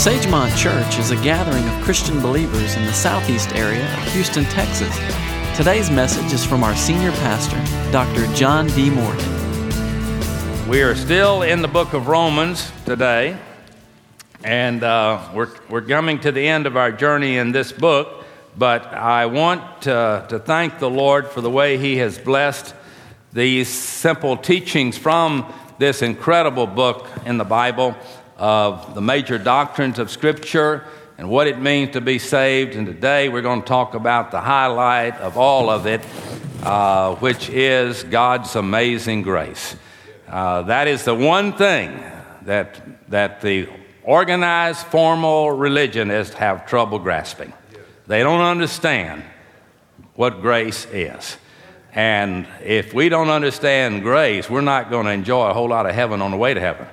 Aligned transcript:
Sagemont 0.00 0.56
Church 0.56 0.98
is 0.98 1.10
a 1.10 1.16
gathering 1.16 1.62
of 1.68 1.84
Christian 1.84 2.22
believers 2.22 2.74
in 2.74 2.86
the 2.86 2.92
southeast 2.94 3.54
area 3.54 3.84
of 3.84 4.12
Houston, 4.14 4.44
Texas. 4.44 4.98
Today's 5.54 5.90
message 5.90 6.32
is 6.32 6.42
from 6.42 6.64
our 6.64 6.74
senior 6.74 7.10
pastor, 7.10 7.58
Dr. 7.92 8.26
John 8.34 8.68
D. 8.68 8.88
Morgan. 8.88 9.28
We 10.70 10.80
are 10.80 10.94
still 10.94 11.42
in 11.42 11.60
the 11.60 11.68
book 11.68 11.92
of 11.92 12.08
Romans 12.08 12.72
today, 12.86 13.36
and 14.42 14.82
uh, 14.82 15.28
we're, 15.34 15.50
we're 15.68 15.82
coming 15.82 16.18
to 16.20 16.32
the 16.32 16.48
end 16.48 16.66
of 16.66 16.78
our 16.78 16.92
journey 16.92 17.36
in 17.36 17.52
this 17.52 17.70
book. 17.70 18.24
But 18.56 18.86
I 18.86 19.26
want 19.26 19.82
to, 19.82 20.24
to 20.30 20.38
thank 20.38 20.78
the 20.78 20.88
Lord 20.88 21.28
for 21.28 21.42
the 21.42 21.50
way 21.50 21.76
He 21.76 21.98
has 21.98 22.16
blessed 22.16 22.74
these 23.34 23.68
simple 23.68 24.38
teachings 24.38 24.96
from 24.96 25.52
this 25.78 26.00
incredible 26.00 26.66
book 26.66 27.06
in 27.26 27.36
the 27.36 27.44
Bible 27.44 27.94
of 28.40 28.94
the 28.94 29.02
major 29.02 29.38
doctrines 29.38 29.98
of 29.98 30.10
Scripture 30.10 30.84
and 31.18 31.28
what 31.28 31.46
it 31.46 31.60
means 31.60 31.92
to 31.92 32.00
be 32.00 32.18
saved. 32.18 32.74
And 32.74 32.86
today 32.86 33.28
we're 33.28 33.42
going 33.42 33.60
to 33.60 33.68
talk 33.68 33.94
about 33.94 34.30
the 34.30 34.40
highlight 34.40 35.14
of 35.20 35.36
all 35.36 35.68
of 35.68 35.86
it, 35.86 36.00
uh, 36.62 37.16
which 37.16 37.50
is 37.50 38.02
God's 38.02 38.56
amazing 38.56 39.22
grace. 39.22 39.76
Uh, 40.26 40.62
that 40.62 40.88
is 40.88 41.04
the 41.04 41.14
one 41.14 41.52
thing 41.52 42.02
that, 42.42 42.80
that 43.10 43.42
the 43.42 43.68
organized 44.04 44.86
formal 44.86 45.52
religionists 45.52 46.34
have 46.34 46.66
trouble 46.66 46.98
grasping. 46.98 47.52
They 48.06 48.22
don't 48.22 48.40
understand 48.40 49.22
what 50.14 50.40
grace 50.40 50.86
is. 50.86 51.36
And 51.92 52.46
if 52.64 52.94
we 52.94 53.10
don't 53.10 53.28
understand 53.28 54.02
grace, 54.02 54.48
we're 54.48 54.62
not 54.62 54.88
going 54.88 55.04
to 55.04 55.12
enjoy 55.12 55.50
a 55.50 55.52
whole 55.52 55.68
lot 55.68 55.84
of 55.84 55.94
heaven 55.94 56.22
on 56.22 56.30
the 56.30 56.38
way 56.38 56.54
to 56.54 56.60
heaven. 56.60 56.86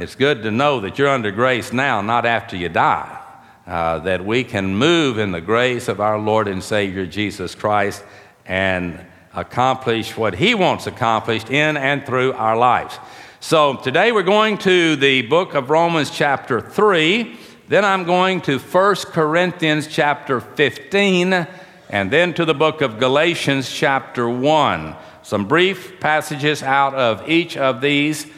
It's 0.00 0.14
good 0.14 0.44
to 0.44 0.52
know 0.52 0.78
that 0.82 0.96
you're 0.96 1.08
under 1.08 1.32
grace 1.32 1.72
now, 1.72 2.00
not 2.02 2.24
after 2.24 2.56
you 2.56 2.68
die. 2.68 3.20
Uh, 3.66 3.98
that 3.98 4.24
we 4.24 4.44
can 4.44 4.76
move 4.76 5.18
in 5.18 5.32
the 5.32 5.40
grace 5.40 5.88
of 5.88 6.00
our 6.00 6.20
Lord 6.20 6.46
and 6.46 6.62
Savior 6.62 7.04
Jesus 7.04 7.56
Christ 7.56 8.04
and 8.46 9.04
accomplish 9.34 10.16
what 10.16 10.36
He 10.36 10.54
wants 10.54 10.86
accomplished 10.86 11.50
in 11.50 11.76
and 11.76 12.06
through 12.06 12.32
our 12.34 12.56
lives. 12.56 12.96
So 13.40 13.74
today 13.74 14.12
we're 14.12 14.22
going 14.22 14.58
to 14.58 14.94
the 14.94 15.22
book 15.22 15.54
of 15.54 15.68
Romans, 15.68 16.12
chapter 16.12 16.60
3. 16.60 17.36
Then 17.66 17.84
I'm 17.84 18.04
going 18.04 18.40
to 18.42 18.60
1 18.60 18.94
Corinthians, 19.06 19.88
chapter 19.88 20.40
15. 20.40 21.44
And 21.90 22.10
then 22.12 22.34
to 22.34 22.44
the 22.44 22.54
book 22.54 22.82
of 22.82 23.00
Galatians, 23.00 23.68
chapter 23.68 24.28
1. 24.30 24.94
Some 25.24 25.48
brief 25.48 25.98
passages 25.98 26.62
out 26.62 26.94
of 26.94 27.28
each 27.28 27.56
of 27.56 27.80
these 27.80 28.28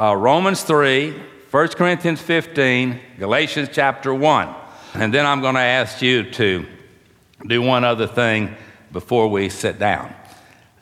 uh, 0.00 0.16
Romans 0.16 0.62
3, 0.62 1.12
1 1.50 1.68
Corinthians 1.68 2.22
15, 2.22 2.98
Galatians 3.18 3.68
chapter 3.70 4.14
1. 4.14 4.54
And 4.94 5.12
then 5.12 5.26
I'm 5.26 5.42
going 5.42 5.56
to 5.56 5.60
ask 5.60 6.00
you 6.00 6.30
to 6.30 6.66
do 7.46 7.60
one 7.60 7.84
other 7.84 8.06
thing 8.06 8.56
before 8.92 9.28
we 9.28 9.50
sit 9.50 9.78
down. 9.78 10.14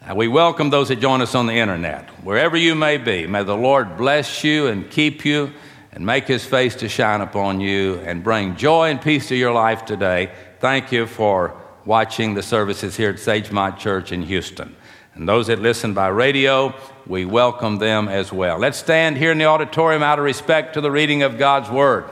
Uh, 0.08 0.14
we 0.14 0.28
welcome 0.28 0.70
those 0.70 0.88
that 0.88 1.00
join 1.00 1.20
us 1.20 1.34
on 1.34 1.46
the 1.46 1.52
internet. 1.54 2.08
Wherever 2.24 2.56
you 2.56 2.76
may 2.76 2.96
be, 2.96 3.26
may 3.26 3.42
the 3.42 3.56
Lord 3.56 3.96
bless 3.96 4.44
you 4.44 4.68
and 4.68 4.88
keep 4.88 5.24
you 5.24 5.52
and 5.90 6.06
make 6.06 6.28
his 6.28 6.44
face 6.44 6.76
to 6.76 6.88
shine 6.88 7.20
upon 7.20 7.60
you 7.60 7.96
and 8.04 8.22
bring 8.22 8.54
joy 8.54 8.88
and 8.88 9.02
peace 9.02 9.26
to 9.28 9.34
your 9.34 9.52
life 9.52 9.84
today. 9.84 10.30
Thank 10.60 10.92
you 10.92 11.06
for 11.06 11.60
watching 11.84 12.34
the 12.34 12.42
services 12.42 12.96
here 12.96 13.10
at 13.10 13.16
Sagemont 13.16 13.78
Church 13.78 14.12
in 14.12 14.22
Houston. 14.22 14.76
And 15.18 15.28
those 15.28 15.48
that 15.48 15.58
listen 15.58 15.94
by 15.94 16.06
radio, 16.08 16.72
we 17.04 17.24
welcome 17.24 17.78
them 17.78 18.06
as 18.06 18.32
well. 18.32 18.56
Let's 18.56 18.78
stand 18.78 19.16
here 19.16 19.32
in 19.32 19.38
the 19.38 19.46
auditorium 19.46 20.00
out 20.00 20.20
of 20.20 20.24
respect 20.24 20.74
to 20.74 20.80
the 20.80 20.92
reading 20.92 21.24
of 21.24 21.38
God's 21.38 21.68
Word. 21.68 22.04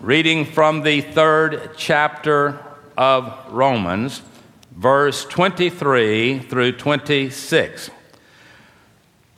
Reading 0.00 0.46
from 0.46 0.82
the 0.82 1.00
third 1.00 1.70
chapter 1.76 2.58
of 2.98 3.32
Romans, 3.52 4.20
verse 4.74 5.24
23 5.26 6.40
through 6.40 6.72
26. 6.72 7.90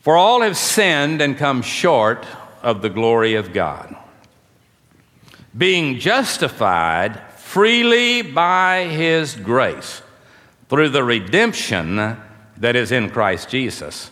For 0.00 0.16
all 0.16 0.40
have 0.40 0.56
sinned 0.56 1.20
and 1.20 1.36
come 1.36 1.60
short 1.60 2.26
of 2.62 2.80
the 2.80 2.88
glory 2.88 3.34
of 3.34 3.52
God, 3.52 3.94
being 5.56 5.98
justified 5.98 7.20
freely 7.34 8.22
by 8.22 8.84
His 8.84 9.34
grace 9.34 10.00
through 10.70 10.88
the 10.88 11.04
redemption 11.04 12.16
that 12.60 12.76
is 12.76 12.92
in 12.92 13.10
Christ 13.10 13.48
Jesus, 13.48 14.10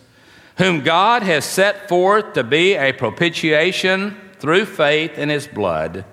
whom 0.58 0.82
God 0.82 1.22
has 1.22 1.44
set 1.44 1.88
forth 1.88 2.32
to 2.34 2.44
be 2.44 2.74
a 2.74 2.92
propitiation 2.92 4.16
through 4.38 4.66
faith 4.66 5.18
in 5.18 5.28
his 5.28 5.46
blood, 5.46 6.04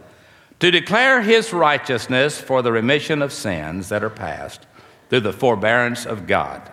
to 0.59 0.71
declare 0.71 1.21
his 1.21 1.53
righteousness 1.53 2.39
for 2.39 2.61
the 2.61 2.71
remission 2.71 3.21
of 3.21 3.33
sins 3.33 3.89
that 3.89 4.03
are 4.03 4.09
past 4.09 4.65
through 5.09 5.19
the 5.19 5.33
forbearance 5.33 6.05
of 6.05 6.27
God. 6.27 6.71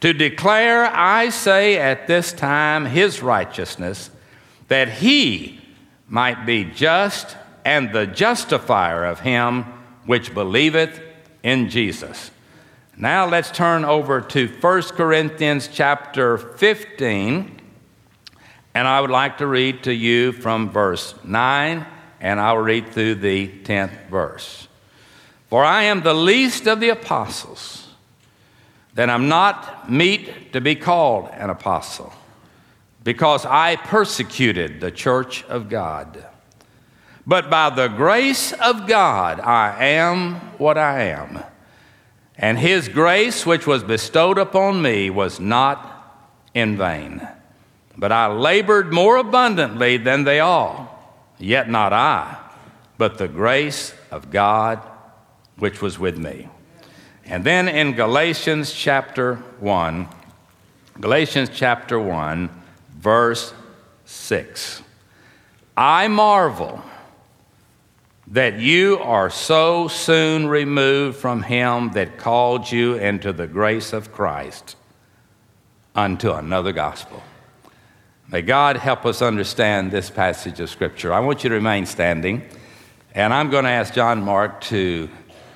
To 0.00 0.12
declare, 0.12 0.86
I 0.86 1.30
say 1.30 1.76
at 1.76 2.06
this 2.06 2.32
time, 2.32 2.86
his 2.86 3.22
righteousness, 3.22 4.10
that 4.68 4.88
he 4.88 5.60
might 6.06 6.46
be 6.46 6.64
just 6.64 7.36
and 7.64 7.92
the 7.92 8.06
justifier 8.06 9.04
of 9.04 9.20
him 9.20 9.64
which 10.06 10.32
believeth 10.34 11.00
in 11.42 11.68
Jesus. 11.68 12.30
Now 13.00 13.28
let's 13.28 13.52
turn 13.52 13.84
over 13.84 14.20
to 14.20 14.48
1 14.48 14.82
Corinthians 14.82 15.68
chapter 15.72 16.36
15, 16.36 17.60
and 18.74 18.88
I 18.88 19.00
would 19.00 19.10
like 19.10 19.38
to 19.38 19.46
read 19.46 19.84
to 19.84 19.94
you 19.94 20.32
from 20.32 20.70
verse 20.70 21.14
9, 21.22 21.86
and 22.20 22.40
I'll 22.40 22.58
read 22.58 22.88
through 22.88 23.14
the 23.14 23.46
10th 23.62 24.08
verse. 24.08 24.66
For 25.48 25.62
I 25.62 25.84
am 25.84 26.02
the 26.02 26.12
least 26.12 26.66
of 26.66 26.80
the 26.80 26.88
apostles, 26.88 27.86
that 28.94 29.08
I'm 29.08 29.28
not 29.28 29.88
meet 29.88 30.52
to 30.52 30.60
be 30.60 30.74
called 30.74 31.30
an 31.34 31.50
apostle, 31.50 32.12
because 33.04 33.46
I 33.46 33.76
persecuted 33.76 34.80
the 34.80 34.90
church 34.90 35.44
of 35.44 35.68
God. 35.68 36.26
But 37.24 37.48
by 37.48 37.70
the 37.70 37.86
grace 37.86 38.52
of 38.54 38.88
God, 38.88 39.38
I 39.38 39.84
am 39.84 40.34
what 40.58 40.76
I 40.76 41.04
am 41.04 41.44
and 42.38 42.56
his 42.58 42.88
grace, 42.88 43.44
which 43.44 43.66
was 43.66 43.82
bestowed 43.82 44.38
upon 44.38 44.80
me, 44.80 45.10
was 45.10 45.40
not 45.40 45.94
in 46.54 46.76
vain. 46.76 47.26
But 47.96 48.12
I 48.12 48.28
labored 48.28 48.92
more 48.92 49.16
abundantly 49.16 49.96
than 49.96 50.22
they 50.22 50.38
all, 50.38 51.34
yet 51.38 51.68
not 51.68 51.92
I, 51.92 52.38
but 52.96 53.18
the 53.18 53.26
grace 53.26 53.92
of 54.12 54.30
God 54.30 54.80
which 55.58 55.82
was 55.82 55.98
with 55.98 56.16
me. 56.16 56.48
And 57.24 57.42
then 57.42 57.68
in 57.68 57.94
Galatians 57.94 58.72
chapter 58.72 59.34
1, 59.58 60.08
Galatians 61.00 61.50
chapter 61.52 61.98
1, 61.98 62.48
verse 62.96 63.52
6, 64.04 64.82
I 65.76 66.08
marvel 66.08 66.82
that 68.30 68.58
you 68.58 68.98
are 68.98 69.30
so 69.30 69.88
soon 69.88 70.46
removed 70.48 71.16
from 71.16 71.42
him 71.42 71.90
that 71.92 72.18
called 72.18 72.70
you 72.70 72.94
into 72.94 73.32
the 73.32 73.46
grace 73.46 73.94
of 73.94 74.12
Christ 74.12 74.76
unto 75.94 76.32
another 76.32 76.72
gospel. 76.72 77.22
May 78.30 78.42
God 78.42 78.76
help 78.76 79.06
us 79.06 79.22
understand 79.22 79.90
this 79.90 80.10
passage 80.10 80.60
of 80.60 80.68
Scripture. 80.68 81.10
I 81.10 81.20
want 81.20 81.42
you 81.42 81.48
to 81.48 81.54
remain 81.54 81.86
standing, 81.86 82.42
and 83.14 83.32
I'm 83.32 83.48
going 83.48 83.64
to 83.64 83.70
ask 83.70 83.94
John 83.94 84.22
Mark 84.22 84.60
to 84.62 85.08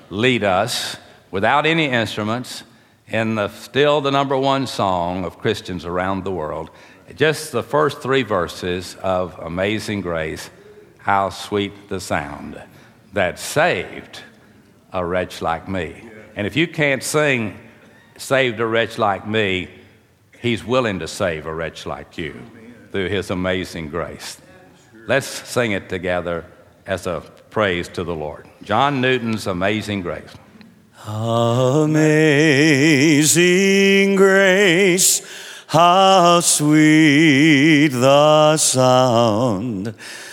lead 0.09 0.43
us 0.43 0.97
without 1.29 1.67
any 1.67 1.85
instruments 1.85 2.63
in 3.07 3.35
the, 3.35 3.49
still 3.49 4.01
the 4.01 4.09
number 4.09 4.35
one 4.35 4.65
song 4.65 5.25
of 5.25 5.37
Christians 5.37 5.85
around 5.85 6.23
the 6.23 6.31
world. 6.31 6.71
Just 7.15 7.51
the 7.51 7.61
first 7.61 8.01
three 8.01 8.23
verses 8.23 8.95
of 8.95 9.37
Amazing 9.37 10.01
Grace 10.01 10.49
how 11.03 11.29
sweet 11.29 11.89
the 11.89 11.99
sound 11.99 12.59
that 13.11 13.37
saved 13.37 14.21
a 14.93 15.05
wretch 15.05 15.41
like 15.41 15.67
me. 15.67 16.01
And 16.35 16.47
if 16.47 16.55
you 16.55 16.65
can't 16.65 17.03
sing, 17.03 17.59
saved 18.17 18.61
a 18.61 18.65
wretch 18.65 18.97
like 18.97 19.27
me, 19.27 19.67
he's 20.41 20.63
willing 20.63 20.99
to 20.99 21.07
save 21.07 21.45
a 21.45 21.53
wretch 21.53 21.85
like 21.85 22.17
you 22.17 22.33
through 22.91 23.09
his 23.09 23.31
amazing 23.31 23.89
grace. 23.89 24.39
Let's 25.05 25.27
sing 25.27 25.73
it 25.73 25.89
together 25.89 26.45
as 26.85 27.05
a 27.05 27.21
praise 27.49 27.89
to 27.89 28.05
the 28.05 28.15
Lord. 28.15 28.47
John 28.61 29.01
Newton's 29.01 29.45
Amazing 29.45 30.03
Grace. 30.03 30.33
Amazing 31.05 32.05
grace, 34.15 35.21
how 35.67 36.39
sweet 36.39 37.89
the 37.89 38.55
sound 38.55 39.95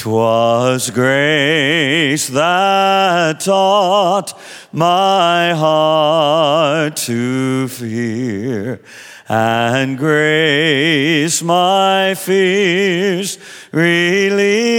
'Twas 0.00 0.88
grace 0.88 2.28
that 2.28 3.38
taught 3.40 4.32
my 4.72 5.52
heart 5.52 6.96
to 6.96 7.68
fear, 7.68 8.80
and 9.28 9.98
grace 9.98 11.42
my 11.42 12.14
fears 12.14 13.36
relieved. 13.72 14.72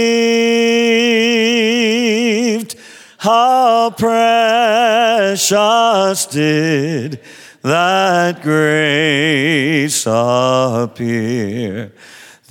How 3.18 3.90
precious 3.90 5.46
did 6.26 7.20
that 7.62 8.42
grace 8.42 10.04
appear 10.04 11.92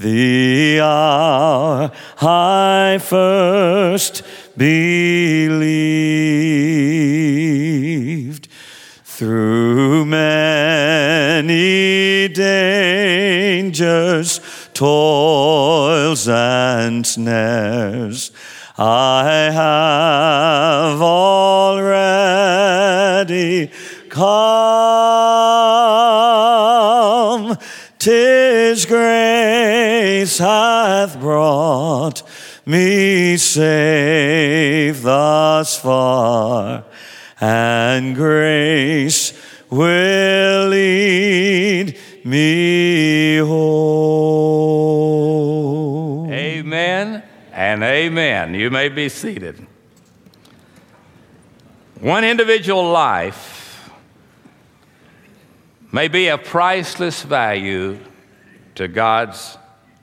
the 0.01 0.79
hour 0.81 1.91
I 2.21 2.99
first 3.01 4.23
believed. 4.57 5.61
Through 9.03 10.05
many 10.05 11.47
dangers, 12.29 13.19
toils, 14.73 16.27
and 16.27 17.05
snares, 17.05 18.31
I 18.79 19.51
have 19.53 20.99
already 20.99 22.11
come. 24.09 25.10
Grace 30.21 30.37
hath 30.37 31.19
brought 31.19 32.21
me 32.63 33.35
safe 33.37 35.01
thus 35.01 35.79
far, 35.79 36.83
and 37.39 38.15
grace 38.15 39.33
will 39.71 40.67
lead 40.67 41.97
me 42.23 43.37
home. 43.37 43.81
Amen 46.31 47.23
and 47.51 47.83
amen. 47.83 48.53
You 48.53 48.69
may 48.69 48.89
be 48.89 49.09
seated. 49.09 49.65
One 51.99 52.23
individual 52.23 52.91
life 52.91 53.89
may 55.91 56.07
be 56.07 56.27
of 56.27 56.43
priceless 56.43 57.23
value 57.23 57.97
to 58.75 58.87
God's 58.87 59.57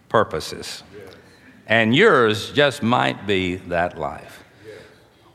purposes, 0.09 0.83
and 1.67 1.95
yours 1.95 2.51
just 2.53 2.83
might 2.83 3.27
be 3.27 3.57
that 3.57 3.99
life. 3.99 4.45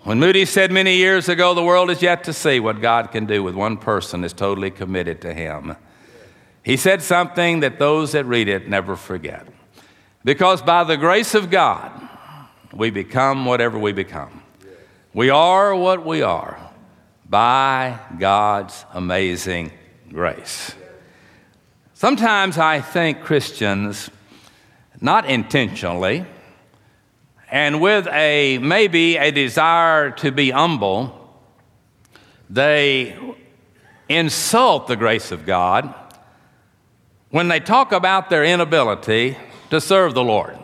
When 0.03 0.19
Moody 0.19 0.45
said 0.45 0.71
many 0.71 0.97
years 0.97 1.29
ago, 1.29 1.53
the 1.53 1.63
world 1.63 1.89
is 1.89 2.01
yet 2.01 2.25
to 2.25 2.33
see 2.33 2.59
what 2.59 2.81
God 2.81 3.11
can 3.11 3.25
do 3.25 3.41
with 3.41 3.55
one 3.55 3.77
person 3.77 4.21
that's 4.21 4.33
totally 4.33 4.69
committed 4.69 5.21
to 5.21 5.33
Him. 5.33 5.77
He 6.63 6.75
said 6.75 7.01
something 7.01 7.61
that 7.61 7.79
those 7.79 8.11
that 8.11 8.25
read 8.25 8.49
it 8.49 8.67
never 8.67 8.95
forget. 8.95 9.47
Because 10.25 10.61
by 10.61 10.83
the 10.83 10.97
grace 10.97 11.35
of 11.35 11.49
God, 11.49 11.91
we 12.73 12.89
become 12.89 13.45
whatever 13.45 13.77
we 13.77 13.93
become. 13.93 14.43
We 15.13 15.29
are 15.29 15.75
what 15.75 16.05
we 16.05 16.21
are 16.21 16.59
by 17.29 17.99
God's 18.17 18.85
amazing 18.93 19.71
grace. 20.11 20.73
Sometimes 21.93 22.57
I 22.57 22.81
think 22.81 23.21
Christians, 23.21 24.09
not 25.03 25.25
intentionally, 25.25 26.25
and 27.51 27.81
with 27.81 28.07
a 28.07 28.57
maybe 28.57 29.17
a 29.17 29.31
desire 29.31 30.11
to 30.11 30.31
be 30.31 30.49
humble, 30.49 31.37
they 32.49 33.15
insult 34.07 34.87
the 34.87 34.95
grace 34.95 35.31
of 35.31 35.45
God 35.45 35.93
when 37.31 37.49
they 37.49 37.59
talk 37.59 37.91
about 37.91 38.29
their 38.29 38.45
inability 38.45 39.37
to 39.69 39.81
serve 39.81 40.13
the 40.13 40.23
Lord. 40.23 40.57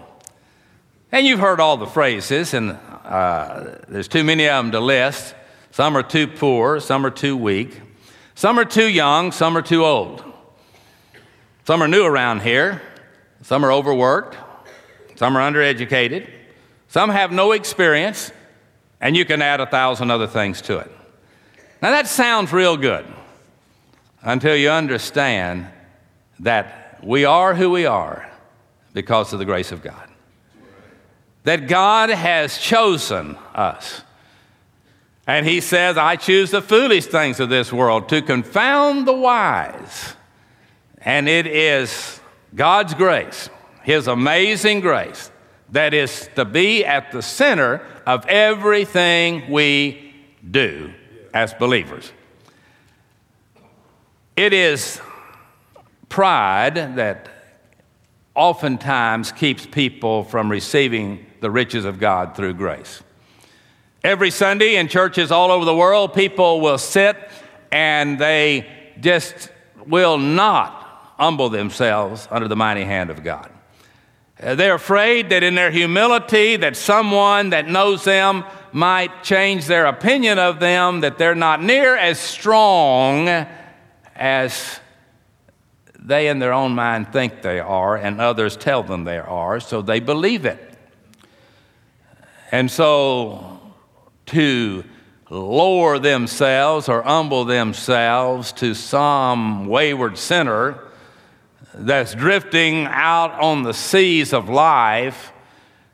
And 1.12 1.28
you've 1.28 1.40
heard 1.40 1.60
all 1.60 1.76
the 1.76 1.88
phrases, 1.88 2.54
and 2.54 2.72
uh, 3.04 3.76
there's 3.90 4.08
too 4.08 4.24
many 4.24 4.48
of 4.48 4.64
them 4.64 4.72
to 4.72 4.80
list. 4.80 5.36
Some 5.72 5.98
are 5.98 6.04
too 6.04 6.28
poor, 6.28 6.80
some 6.80 7.06
are 7.06 7.12
too 7.12 7.36
weak, 7.36 7.82
some 8.36 8.58
are 8.58 8.66
too 8.66 8.88
young, 8.88 9.34
some 9.34 9.58
are 9.58 9.62
too 9.62 9.84
old. 9.84 10.24
Some 11.66 11.84
are 11.84 11.88
new 11.88 12.06
around 12.06 12.42
here, 12.42 12.82
some 13.50 13.66
are 13.66 13.72
overworked, 13.72 14.38
some 15.16 15.36
are 15.36 15.40
undereducated, 15.52 16.30
some 16.88 17.10
have 17.10 17.32
no 17.32 17.52
experience, 17.54 18.32
and 19.02 19.18
you 19.18 19.26
can 19.26 19.42
add 19.42 19.60
a 19.60 19.66
thousand 19.66 20.12
other 20.12 20.28
things 20.28 20.62
to 20.62 20.78
it. 20.78 20.92
Now 21.82 21.90
that 21.90 22.06
sounds 22.06 22.54
real 22.54 22.78
good 22.78 23.08
until 24.22 24.56
you 24.56 24.70
understand 24.70 25.66
that 26.42 27.00
we 27.04 27.26
are 27.26 27.56
who 27.56 27.72
we 27.72 27.88
are 27.88 28.30
because 28.94 29.34
of 29.34 29.40
the 29.40 29.46
grace 29.46 29.72
of 29.72 29.82
God. 29.82 30.08
That 31.44 31.68
God 31.68 32.12
has 32.12 32.60
chosen 32.60 33.36
us. 33.56 34.04
And 35.26 35.44
He 35.48 35.60
says, 35.60 35.98
I 35.98 36.18
choose 36.18 36.52
the 36.52 36.62
foolish 36.62 37.08
things 37.08 37.40
of 37.40 37.50
this 37.50 37.74
world 37.74 38.10
to 38.10 38.22
confound 38.22 39.08
the 39.08 39.14
wise. 39.14 40.16
And 41.02 41.28
it 41.28 41.48
is 41.48 42.19
God's 42.56 42.94
grace, 42.94 43.50
His 43.84 44.08
amazing 44.08 44.82
grace, 44.82 45.32
that 45.72 45.94
is 45.94 46.30
to 46.36 46.46
be 46.46 46.84
at 46.86 47.12
the 47.12 47.22
center 47.22 47.86
of 48.06 48.26
everything 48.26 49.52
we 49.52 50.14
do 50.50 50.92
as 51.34 51.54
believers. 51.54 52.12
It 54.36 54.54
is 54.54 55.00
pride 56.08 56.96
that 56.96 57.30
oftentimes 58.36 59.32
keeps 59.32 59.66
people 59.66 60.24
from 60.24 60.50
receiving 60.50 61.26
the 61.42 61.52
riches 61.52 61.86
of 61.86 62.00
God 62.00 62.36
through 62.36 62.54
grace. 62.54 63.04
Every 64.04 64.32
Sunday 64.32 64.78
in 64.78 64.88
churches 64.88 65.30
all 65.30 65.52
over 65.52 65.66
the 65.66 65.76
world, 65.76 66.14
people 66.14 66.62
will 66.62 66.78
sit 66.78 67.18
and 67.72 68.18
they 68.18 68.66
just 69.02 69.50
will 69.86 70.18
not 70.18 70.79
humble 71.20 71.50
themselves 71.50 72.28
under 72.32 72.48
the 72.48 72.56
mighty 72.56 72.84
hand 72.84 73.10
of 73.10 73.24
God. 73.24 73.52
Uh, 74.42 74.56
They're 74.56 74.76
afraid 74.76 75.30
that 75.30 75.44
in 75.44 75.56
their 75.56 75.70
humility 75.70 76.56
that 76.56 76.78
someone 76.78 77.50
that 77.50 77.68
knows 77.68 78.04
them 78.04 78.46
might 78.72 79.24
change 79.24 79.66
their 79.66 79.86
opinion 79.86 80.40
of 80.40 80.60
them, 80.60 81.02
that 81.02 81.18
they're 81.18 81.36
not 81.36 81.62
near 81.62 81.98
as 81.98 82.20
strong 82.20 83.28
as 84.16 84.80
they 85.98 86.30
in 86.30 86.40
their 86.40 86.54
own 86.54 86.74
mind 86.74 87.12
think 87.12 87.42
they 87.42 87.60
are, 87.60 87.98
and 87.98 88.22
others 88.22 88.56
tell 88.56 88.84
them 88.84 89.04
they 89.04 89.18
are, 89.18 89.60
so 89.60 89.82
they 89.82 90.00
believe 90.00 90.46
it. 90.46 90.78
And 92.52 92.72
so 92.72 93.60
to 94.28 94.84
lower 95.30 96.00
themselves 96.00 96.90
or 96.90 97.02
humble 97.02 97.46
themselves 97.46 98.52
to 98.54 98.74
some 98.74 99.68
wayward 99.68 100.18
sinner 100.18 100.80
that's 101.74 102.16
drifting 102.16 102.86
out 102.86 103.40
on 103.40 103.64
the 103.64 103.74
seas 103.74 104.34
of 104.34 104.50
life 104.50 105.32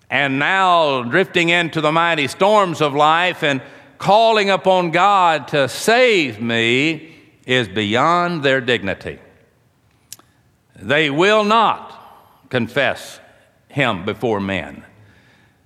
and 0.10 0.40
now 0.40 1.04
drifting 1.04 1.50
into 1.50 1.82
the 1.82 1.92
mighty 1.92 2.28
storms 2.28 2.82
of 2.82 2.94
life 2.94 3.44
and 3.44 3.62
calling 3.98 4.50
upon 4.50 4.92
God 4.92 5.48
to 5.50 5.68
save 5.68 6.42
me 6.42 7.16
is 7.46 7.68
beyond 7.68 8.44
their 8.44 8.62
dignity. 8.62 9.20
They 10.76 11.10
will 11.10 11.44
not 11.44 12.50
confess 12.50 13.20
him 13.68 14.06
before 14.06 14.40
men. 14.40 14.84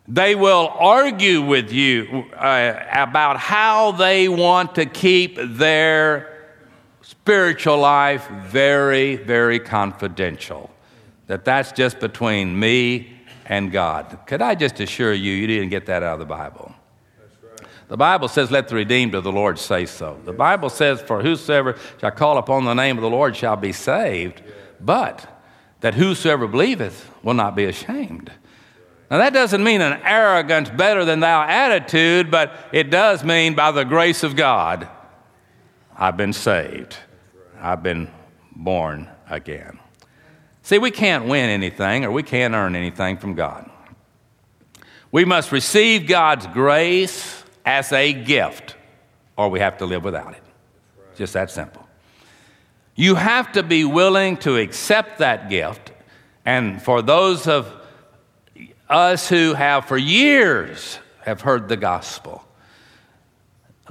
They 0.08 0.34
will 0.34 0.74
argue 0.80 1.42
with 1.42 1.72
you 1.72 2.26
uh, 2.36 2.84
about 2.92 3.38
how 3.38 3.92
they 3.92 4.28
want 4.28 4.76
to 4.76 4.86
keep 4.88 5.38
their 5.40 6.29
spiritual 7.24 7.78
life 7.78 8.28
very, 8.46 9.16
very 9.16 9.60
confidential. 9.60 10.70
That 11.28 11.46
that's 11.46 11.72
just 11.72 12.00
between 12.00 12.60
me 12.60 13.14
and 13.46 13.72
God. 13.72 14.20
Could 14.26 14.42
I 14.42 14.56
just 14.56 14.80
assure 14.80 15.14
you, 15.14 15.34
you 15.34 15.48
didn't 15.48 15.70
get 15.70 15.86
that 15.88 16.02
out 16.02 16.14
of 16.14 16.20
the 16.20 16.26
Bible? 16.26 16.74
The 17.88 17.98
Bible 17.98 18.28
says, 18.28 18.52
Let 18.52 18.68
the 18.68 18.76
redeemed 18.76 19.16
of 19.16 19.24
the 19.24 19.32
Lord 19.32 19.60
say 19.60 19.86
so. 19.86 20.20
The 20.24 20.34
Bible 20.34 20.70
says, 20.70 21.02
For 21.02 21.22
whosoever 21.22 21.76
shall 22.00 22.12
call 22.12 22.38
upon 22.38 22.66
the 22.66 22.74
name 22.74 22.98
of 22.98 23.02
the 23.02 23.10
Lord 23.10 23.36
shall 23.36 23.56
be 23.56 23.74
saved, 23.74 24.42
but 24.80 25.28
that 25.82 25.96
whosoever 25.96 26.48
believeth 26.48 27.12
will 27.24 27.34
not 27.34 27.56
be 27.56 27.66
ashamed. 27.66 28.32
Now, 29.10 29.18
that 29.18 29.34
doesn't 29.34 29.64
mean 29.64 29.82
an 29.82 30.00
arrogant, 30.04 30.78
better 30.78 31.04
than 31.04 31.20
thou 31.20 31.42
attitude, 31.42 32.30
but 32.30 32.54
it 32.72 32.92
does 32.92 33.24
mean 33.24 33.56
by 33.56 33.72
the 33.72 33.84
grace 33.84 34.24
of 34.24 34.36
God 34.36 34.88
I've 35.98 36.16
been 36.16 36.34
saved. 36.34 36.96
I've 37.62 37.84
been 37.84 38.10
born 38.56 39.10
again. 39.30 39.80
See, 40.62 40.78
we 40.78 40.92
can't 40.92 41.26
win 41.26 41.50
anything 41.50 42.06
or 42.06 42.12
we 42.12 42.24
can't 42.24 42.54
earn 42.54 42.76
anything 42.76 43.18
from 43.18 43.34
God. 43.34 43.70
We 45.12 45.26
must 45.26 45.52
receive 45.52 46.08
God's 46.08 46.46
grace 46.48 47.44
as 47.66 47.92
a 47.92 48.14
gift 48.14 48.76
or 49.36 49.50
we 49.50 49.60
have 49.60 49.78
to 49.78 49.86
live 49.86 50.04
without 50.04 50.34
it. 50.34 50.44
Just 51.16 51.34
that 51.34 51.50
simple. 51.50 51.88
You 52.96 53.16
have 53.16 53.54
to 53.54 53.64
be 53.64 53.86
willing 53.86 54.38
to 54.38 54.58
accept 54.58 55.20
that 55.20 55.50
gift. 55.50 55.92
And 56.46 56.82
for 56.82 57.02
those 57.02 57.48
of 57.48 57.74
us 58.90 59.30
who 59.30 59.54
have 59.54 59.86
for 59.86 59.98
years 59.98 61.00
have 61.22 61.42
heard 61.42 61.70
the 61.70 61.78
gospel, 61.78 62.44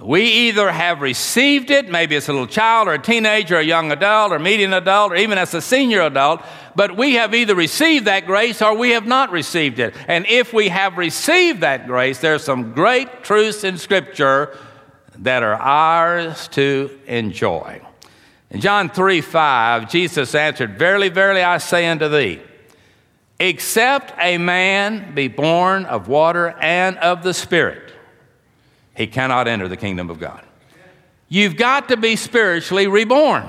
we 0.00 0.22
either 0.22 0.70
have 0.70 1.00
received 1.00 1.70
it, 1.70 1.90
maybe 1.90 2.14
it's 2.14 2.28
a 2.28 2.32
little 2.32 2.46
child 2.46 2.86
or 2.86 2.94
a 2.94 2.98
teenager, 2.98 3.56
or 3.56 3.60
a 3.60 3.64
young 3.64 3.90
adult, 3.90 4.32
or 4.32 4.36
a 4.36 4.40
median 4.40 4.72
adult, 4.72 5.12
or 5.12 5.16
even 5.16 5.38
as 5.38 5.52
a 5.54 5.60
senior 5.60 6.02
adult, 6.02 6.42
but 6.76 6.96
we 6.96 7.14
have 7.14 7.34
either 7.34 7.54
received 7.54 8.04
that 8.04 8.24
grace 8.24 8.62
or 8.62 8.76
we 8.76 8.90
have 8.90 9.06
not 9.06 9.32
received 9.32 9.80
it. 9.80 9.94
And 10.06 10.24
if 10.26 10.52
we 10.52 10.68
have 10.68 10.98
received 10.98 11.62
that 11.62 11.88
grace, 11.88 12.20
there's 12.20 12.44
some 12.44 12.72
great 12.72 13.24
truths 13.24 13.64
in 13.64 13.76
Scripture 13.76 14.56
that 15.18 15.42
are 15.42 15.54
ours 15.54 16.46
to 16.48 16.96
enjoy. 17.06 17.80
In 18.50 18.60
John 18.60 18.88
3 18.88 19.20
5, 19.20 19.90
Jesus 19.90 20.34
answered, 20.34 20.78
Verily, 20.78 21.08
verily, 21.08 21.42
I 21.42 21.58
say 21.58 21.88
unto 21.88 22.08
thee, 22.08 22.40
except 23.40 24.14
a 24.18 24.38
man 24.38 25.14
be 25.14 25.28
born 25.28 25.84
of 25.84 26.08
water 26.08 26.54
and 26.60 26.96
of 26.98 27.22
the 27.22 27.34
Spirit, 27.34 27.87
he 28.98 29.06
cannot 29.06 29.46
enter 29.46 29.68
the 29.68 29.76
kingdom 29.76 30.10
of 30.10 30.18
God. 30.18 30.44
You've 31.28 31.56
got 31.56 31.88
to 31.90 31.96
be 31.96 32.16
spiritually 32.16 32.88
reborn. 32.88 33.48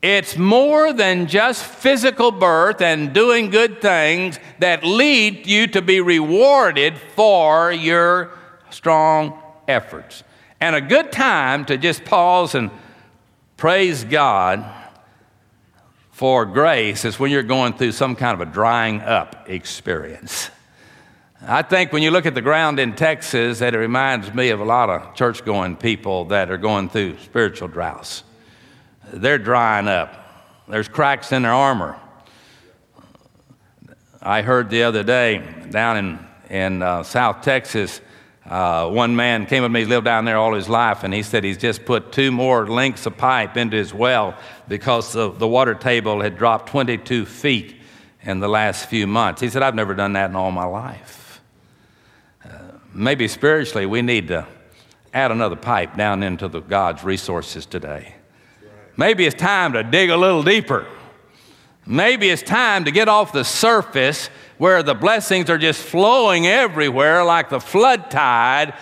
It's 0.00 0.38
more 0.38 0.94
than 0.94 1.26
just 1.26 1.62
physical 1.62 2.30
birth 2.32 2.80
and 2.80 3.12
doing 3.12 3.50
good 3.50 3.82
things 3.82 4.38
that 4.58 4.82
lead 4.82 5.46
you 5.46 5.66
to 5.66 5.82
be 5.82 6.00
rewarded 6.00 6.96
for 7.14 7.70
your 7.70 8.30
strong 8.70 9.38
efforts. 9.68 10.24
And 10.58 10.74
a 10.74 10.80
good 10.80 11.12
time 11.12 11.66
to 11.66 11.76
just 11.76 12.06
pause 12.06 12.54
and 12.54 12.70
praise 13.58 14.04
God 14.04 14.64
for 16.12 16.46
grace 16.46 17.04
is 17.04 17.20
when 17.20 17.30
you're 17.30 17.42
going 17.42 17.74
through 17.74 17.92
some 17.92 18.16
kind 18.16 18.40
of 18.40 18.48
a 18.48 18.50
drying 18.50 19.02
up 19.02 19.50
experience. 19.50 20.50
I 21.46 21.62
think 21.62 21.90
when 21.90 22.02
you 22.02 22.10
look 22.10 22.26
at 22.26 22.34
the 22.34 22.42
ground 22.42 22.78
in 22.78 22.94
Texas, 22.94 23.60
that 23.60 23.74
it 23.74 23.78
reminds 23.78 24.34
me 24.34 24.50
of 24.50 24.60
a 24.60 24.64
lot 24.64 24.90
of 24.90 25.14
church 25.14 25.42
going 25.42 25.74
people 25.74 26.26
that 26.26 26.50
are 26.50 26.58
going 26.58 26.90
through 26.90 27.16
spiritual 27.20 27.68
droughts. 27.68 28.24
They're 29.10 29.38
drying 29.38 29.88
up, 29.88 30.14
there's 30.68 30.86
cracks 30.86 31.32
in 31.32 31.42
their 31.42 31.52
armor. 31.54 31.98
I 34.20 34.42
heard 34.42 34.68
the 34.68 34.82
other 34.82 35.02
day 35.02 35.42
down 35.70 35.96
in, 35.96 36.18
in 36.54 36.82
uh, 36.82 37.04
South 37.04 37.40
Texas, 37.40 38.02
uh, 38.44 38.90
one 38.90 39.16
man 39.16 39.46
came 39.46 39.62
with 39.62 39.72
me, 39.72 39.86
lived 39.86 40.04
down 40.04 40.26
there 40.26 40.36
all 40.36 40.52
his 40.52 40.68
life, 40.68 41.04
and 41.04 41.14
he 41.14 41.22
said 41.22 41.42
he's 41.42 41.56
just 41.56 41.86
put 41.86 42.12
two 42.12 42.30
more 42.30 42.66
lengths 42.66 43.06
of 43.06 43.16
pipe 43.16 43.56
into 43.56 43.78
his 43.78 43.94
well 43.94 44.36
because 44.68 45.14
the, 45.14 45.30
the 45.30 45.48
water 45.48 45.74
table 45.74 46.20
had 46.20 46.36
dropped 46.36 46.68
22 46.68 47.24
feet 47.24 47.76
in 48.24 48.40
the 48.40 48.48
last 48.48 48.90
few 48.90 49.06
months. 49.06 49.40
He 49.40 49.48
said, 49.48 49.62
I've 49.62 49.74
never 49.74 49.94
done 49.94 50.12
that 50.12 50.28
in 50.28 50.36
all 50.36 50.50
my 50.50 50.64
life 50.64 51.20
maybe 52.92 53.28
spiritually 53.28 53.86
we 53.86 54.02
need 54.02 54.28
to 54.28 54.46
add 55.12 55.30
another 55.30 55.56
pipe 55.56 55.96
down 55.96 56.22
into 56.22 56.48
the 56.48 56.60
God's 56.60 57.02
resources 57.04 57.66
today. 57.66 58.14
Maybe 58.96 59.26
it's 59.26 59.40
time 59.40 59.72
to 59.72 59.82
dig 59.82 60.10
a 60.10 60.16
little 60.16 60.42
deeper. 60.42 60.86
Maybe 61.86 62.28
it's 62.28 62.42
time 62.42 62.84
to 62.84 62.90
get 62.90 63.08
off 63.08 63.32
the 63.32 63.44
surface 63.44 64.28
where 64.58 64.82
the 64.82 64.94
blessings 64.94 65.48
are 65.48 65.58
just 65.58 65.82
flowing 65.82 66.46
everywhere 66.46 67.24
like 67.24 67.48
the 67.48 67.60
flood 67.60 68.10
tide 68.10 68.74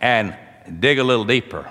and 0.00 0.36
dig 0.80 0.98
a 0.98 1.04
little 1.04 1.24
deeper 1.24 1.70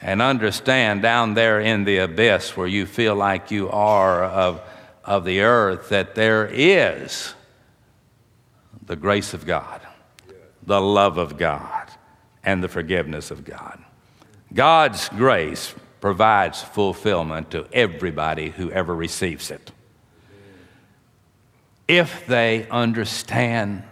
and 0.00 0.22
understand 0.22 1.02
down 1.02 1.34
there 1.34 1.60
in 1.60 1.84
the 1.84 1.98
abyss 1.98 2.56
where 2.56 2.68
you 2.68 2.86
feel 2.86 3.16
like 3.16 3.50
you 3.50 3.68
are 3.70 4.24
of, 4.24 4.60
of 5.04 5.24
the 5.24 5.40
earth 5.40 5.88
that 5.88 6.14
there 6.14 6.46
is 6.46 7.34
the 8.86 8.96
grace 8.96 9.34
of 9.34 9.44
God 9.44 9.80
the 10.68 10.80
love 10.80 11.16
of 11.16 11.38
God 11.38 11.90
and 12.44 12.62
the 12.62 12.68
forgiveness 12.68 13.30
of 13.30 13.42
God. 13.42 13.82
God's 14.52 15.08
grace 15.08 15.74
provides 16.00 16.62
fulfillment 16.62 17.50
to 17.52 17.66
everybody 17.72 18.50
who 18.50 18.70
ever 18.70 18.94
receives 18.94 19.50
it. 19.50 19.72
If 21.88 22.26
they 22.26 22.68
understand 22.68 23.82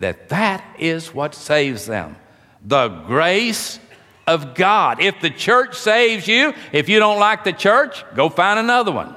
that 0.00 0.28
that 0.28 0.62
is 0.78 1.14
what 1.14 1.34
saves 1.34 1.86
them, 1.86 2.16
the 2.62 2.88
grace 2.88 3.80
of 4.26 4.54
God. 4.54 5.00
If 5.00 5.20
the 5.22 5.30
church 5.30 5.74
saves 5.74 6.28
you, 6.28 6.52
if 6.70 6.90
you 6.90 6.98
don't 6.98 7.18
like 7.18 7.44
the 7.44 7.52
church, 7.52 8.04
go 8.14 8.28
find 8.28 8.58
another 8.58 8.92
one. 8.92 9.16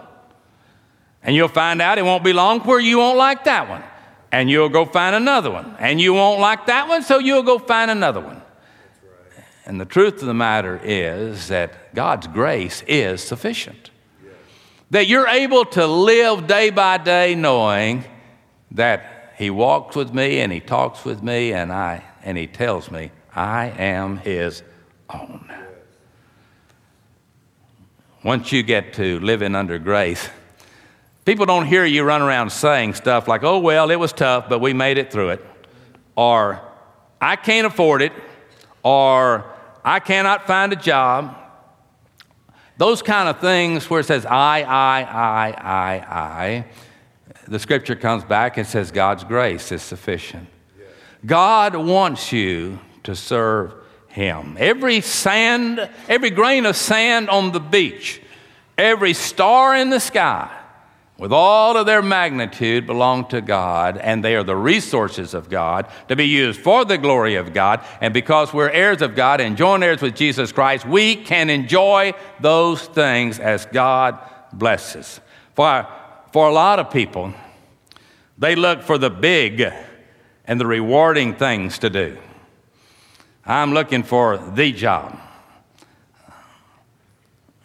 And 1.22 1.36
you'll 1.36 1.50
find 1.50 1.82
out 1.82 1.98
it 1.98 2.06
won't 2.06 2.24
be 2.24 2.32
long 2.32 2.62
where 2.62 2.80
you 2.80 3.00
won't 3.00 3.18
like 3.18 3.44
that 3.44 3.68
one 3.68 3.84
and 4.32 4.50
you'll 4.50 4.70
go 4.70 4.86
find 4.86 5.16
another 5.16 5.52
one. 5.52 5.76
And 5.80 6.00
you 6.00 6.14
won't 6.14 6.40
like 6.40 6.68
that 6.68 6.88
one, 6.88 7.04
so 7.04 7.20
you'll 7.20 7.44
go 7.44 7.60
find 7.60 7.90
another 7.90 8.20
one. 8.20 8.42
And 9.66 9.80
the 9.80 9.86
truth 9.86 10.16
of 10.16 10.28
the 10.28 10.34
matter 10.34 10.80
is 10.84 11.48
that 11.50 11.94
God's 11.94 12.28
grace 12.28 12.84
is 12.88 13.22
sufficient. 13.22 13.92
That 14.92 15.08
you're 15.08 15.28
able 15.28 15.66
to 15.66 15.86
live 15.86 16.48
day 16.48 16.72
by 16.72 16.98
day 16.98 17.36
knowing 17.36 18.04
that 18.72 19.36
He 19.38 19.50
walks 19.50 19.96
with 19.96 20.14
me 20.14 20.40
and 20.40 20.52
He 20.52 20.60
talks 20.60 21.06
with 21.06 21.22
me 21.22 21.54
and, 21.54 21.72
I, 21.72 22.04
and 22.24 22.38
He 22.38 22.48
tells 22.48 22.90
me 22.90 23.12
I 23.36 23.68
am 23.68 24.18
His 24.18 24.64
own. 25.10 25.52
Once 28.24 28.52
you 28.52 28.64
get 28.64 28.94
to 28.94 29.20
living 29.20 29.56
under 29.56 29.78
grace, 29.80 30.30
People 31.26 31.46
don't 31.46 31.66
hear 31.66 31.86
you 31.86 32.04
run 32.04 32.22
around 32.22 32.50
saying 32.52 32.96
stuff 32.96 33.28
like, 33.28 33.44
oh, 33.44 33.60
well, 33.60 33.92
it 33.92 33.98
was 33.98 34.14
tough, 34.14 34.50
but 34.50 34.60
we 34.60 34.74
made 34.74 34.98
it 34.98 35.12
through 35.12 35.30
it. 35.30 35.46
Or, 36.16 36.62
I 37.22 37.36
can't 37.36 37.68
afford 37.68 38.02
it. 38.02 38.14
Or, 38.84 39.46
I 39.84 40.00
cannot 40.00 40.48
find 40.48 40.74
a 40.74 40.76
job. 40.76 41.36
Those 42.78 43.02
kind 43.02 43.28
of 43.28 43.40
things 43.40 43.90
where 43.90 44.00
it 44.00 44.06
says, 44.06 44.26
I, 44.26 44.62
I, 44.62 45.02
I, 45.02 45.52
I, 45.52 45.96
I. 46.10 46.66
The 47.48 47.60
scripture 47.60 47.96
comes 47.96 48.24
back 48.24 48.58
and 48.58 48.66
says, 48.66 48.92
God's 48.92 49.24
grace 49.24 49.72
is 49.72 49.82
sufficient. 49.82 50.48
God 51.26 51.76
wants 51.76 52.32
you 52.32 52.80
to 53.04 53.16
serve 53.16 53.74
Him. 54.08 54.56
Every 54.60 55.02
sand, 55.02 55.90
every 56.08 56.30
grain 56.30 56.66
of 56.66 56.76
sand 56.76 57.30
on 57.30 57.52
the 57.52 57.60
beach, 57.60 58.22
every 58.78 59.14
star 59.14 59.76
in 59.76 59.90
the 59.90 60.00
sky, 60.00 60.50
with 61.20 61.34
all 61.34 61.76
of 61.76 61.86
their 61.86 62.02
magnitude 62.02 62.88
belong 62.88 63.28
to 63.28 63.42
God, 63.42 63.98
and 63.98 64.24
they 64.24 64.36
are 64.36 64.44
the 64.44 64.56
resources 64.56 65.34
of 65.34 65.50
God 65.50 65.88
to 66.08 66.16
be 66.16 66.26
used 66.26 66.62
for 66.62 66.86
the 66.86 66.98
glory 66.98 67.36
of 67.36 67.54
God. 67.54 67.84
And 68.00 68.14
because 68.14 68.54
we're 68.54 68.70
heirs 68.70 69.02
of 69.02 69.16
God 69.16 69.42
and 69.42 69.58
joint 69.58 69.84
heirs 69.84 70.02
with 70.02 70.16
Jesus 70.16 70.54
Christ, 70.54 70.86
we 70.86 71.18
can 71.18 71.50
enjoy 71.50 72.14
those 72.40 72.84
things 72.84 73.38
as 73.38 73.66
God 73.66 74.18
blesses. 74.54 75.20
For, 75.56 75.86
for 76.32 76.48
a 76.48 76.54
lot 76.54 76.80
of 76.80 76.90
people, 76.90 77.34
they 78.38 78.56
look 78.56 78.82
for 78.82 78.98
the 78.98 79.10
big 79.10 79.72
and 80.46 80.60
the 80.60 80.66
rewarding 80.66 81.36
things 81.36 81.80
to 81.80 81.90
do. 81.90 82.18
I'm 83.46 83.74
looking 83.74 84.04
for 84.04 84.38
the 84.38 84.72
job. 84.72 85.20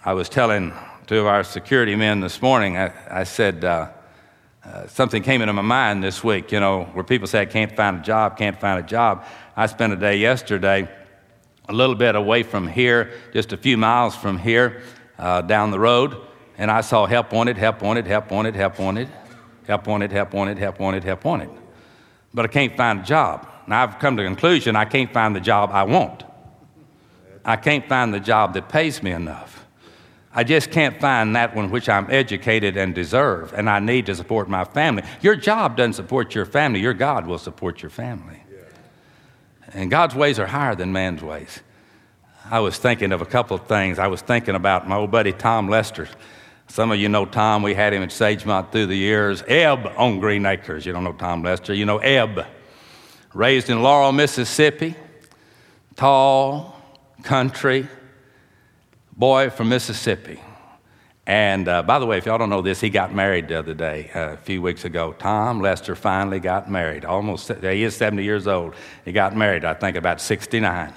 I 0.04 0.12
was 0.12 0.28
telling 0.28 0.72
of 1.12 1.26
our 1.26 1.44
security 1.44 1.96
men 1.96 2.20
this 2.20 2.40
morning, 2.40 2.76
I, 2.76 2.92
I 3.10 3.24
said, 3.24 3.64
uh, 3.64 3.90
uh, 4.64 4.86
something 4.86 5.22
came 5.22 5.42
into 5.42 5.52
my 5.52 5.62
mind 5.62 6.02
this 6.02 6.24
week, 6.24 6.50
you 6.52 6.60
know, 6.60 6.84
where 6.94 7.04
people 7.04 7.26
say, 7.26 7.42
I 7.42 7.46
can't 7.46 7.74
find 7.76 7.98
a 7.98 8.02
job, 8.02 8.38
can't 8.38 8.58
find 8.58 8.82
a 8.82 8.86
job. 8.86 9.24
I 9.56 9.66
spent 9.66 9.92
a 9.92 9.96
day 9.96 10.16
yesterday 10.16 10.88
a 11.68 11.72
little 11.72 11.94
bit 11.94 12.14
away 12.14 12.42
from 12.42 12.66
here, 12.66 13.12
just 13.32 13.52
a 13.52 13.56
few 13.56 13.76
miles 13.76 14.16
from 14.16 14.38
here, 14.38 14.82
uh, 15.18 15.42
down 15.42 15.70
the 15.70 15.78
road, 15.78 16.16
and 16.56 16.70
I 16.70 16.80
saw 16.80 17.06
help 17.06 17.32
wanted, 17.32 17.58
help 17.58 17.82
wanted, 17.82 18.06
help 18.06 18.30
wanted, 18.30 18.54
help 18.54 18.78
wanted, 18.78 19.08
help 19.66 19.86
wanted, 19.86 20.12
help 20.12 20.32
wanted, 20.32 20.58
help 20.58 20.78
wanted, 20.78 21.04
help 21.04 21.24
wanted. 21.24 21.50
But 22.32 22.46
I 22.46 22.48
can't 22.48 22.76
find 22.76 23.00
a 23.00 23.04
job. 23.04 23.46
Now 23.66 23.82
I've 23.82 23.98
come 23.98 24.16
to 24.16 24.22
the 24.22 24.28
conclusion 24.28 24.76
I 24.76 24.84
can't 24.84 25.12
find 25.12 25.36
the 25.36 25.40
job 25.40 25.70
I 25.72 25.84
want. 25.84 26.24
I 27.44 27.56
can't 27.56 27.86
find 27.86 28.12
the 28.12 28.20
job 28.20 28.54
that 28.54 28.68
pays 28.68 29.02
me 29.02 29.12
enough. 29.12 29.53
I 30.36 30.42
just 30.42 30.72
can't 30.72 31.00
find 31.00 31.36
that 31.36 31.54
one 31.54 31.70
which 31.70 31.88
I'm 31.88 32.10
educated 32.10 32.76
and 32.76 32.92
deserve, 32.92 33.52
and 33.52 33.70
I 33.70 33.78
need 33.78 34.06
to 34.06 34.16
support 34.16 34.48
my 34.48 34.64
family. 34.64 35.04
Your 35.22 35.36
job 35.36 35.76
doesn't 35.76 35.92
support 35.92 36.34
your 36.34 36.44
family, 36.44 36.80
your 36.80 36.94
God 36.94 37.26
will 37.26 37.38
support 37.38 37.82
your 37.82 37.90
family. 37.90 38.40
And 39.72 39.90
God's 39.90 40.14
ways 40.14 40.38
are 40.38 40.46
higher 40.46 40.74
than 40.74 40.92
man's 40.92 41.22
ways. 41.22 41.60
I 42.50 42.60
was 42.60 42.76
thinking 42.76 43.12
of 43.12 43.22
a 43.22 43.26
couple 43.26 43.56
of 43.56 43.66
things. 43.66 43.98
I 43.98 44.06
was 44.08 44.20
thinking 44.20 44.54
about 44.54 44.88
my 44.88 44.96
old 44.96 45.10
buddy 45.10 45.32
Tom 45.32 45.68
Lester. 45.68 46.08
Some 46.68 46.92
of 46.92 46.98
you 46.98 47.08
know 47.08 47.24
Tom. 47.24 47.62
We 47.62 47.74
had 47.74 47.92
him 47.92 48.02
at 48.02 48.10
Sagemont 48.10 48.70
through 48.70 48.86
the 48.86 48.96
years. 48.96 49.42
Eb 49.48 49.92
on 49.96 50.20
Green 50.20 50.46
Acres. 50.46 50.84
You 50.84 50.92
don't 50.92 51.04
know 51.04 51.12
Tom 51.12 51.42
Lester. 51.42 51.74
You 51.74 51.86
know 51.86 51.98
Eb. 51.98 52.46
Raised 53.32 53.70
in 53.70 53.82
Laurel, 53.82 54.12
Mississippi. 54.12 54.94
Tall, 55.96 56.80
country 57.22 57.88
boy 59.16 59.50
from 59.50 59.68
Mississippi. 59.68 60.40
And 61.26 61.68
uh, 61.68 61.82
by 61.82 61.98
the 61.98 62.06
way, 62.06 62.18
if 62.18 62.26
y'all 62.26 62.36
don't 62.36 62.50
know 62.50 62.60
this, 62.60 62.80
he 62.80 62.90
got 62.90 63.14
married 63.14 63.48
the 63.48 63.58
other 63.58 63.72
day, 63.72 64.10
uh, 64.14 64.32
a 64.32 64.36
few 64.36 64.60
weeks 64.60 64.84
ago. 64.84 65.14
Tom 65.18 65.60
Lester 65.60 65.94
finally 65.94 66.38
got 66.38 66.70
married. 66.70 67.04
Almost, 67.04 67.48
he 67.48 67.82
is 67.82 67.96
70 67.96 68.22
years 68.22 68.46
old. 68.46 68.74
He 69.04 69.12
got 69.12 69.34
married, 69.34 69.64
I 69.64 69.72
think, 69.72 69.96
about 69.96 70.20
69. 70.20 70.92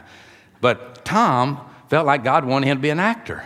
But 0.59 1.05
Tom 1.05 1.61
felt 1.89 2.05
like 2.05 2.25
God 2.25 2.43
wanted 2.43 2.67
him 2.67 2.77
to 2.77 2.81
be 2.81 2.89
an 2.89 2.99
actor. 2.99 3.45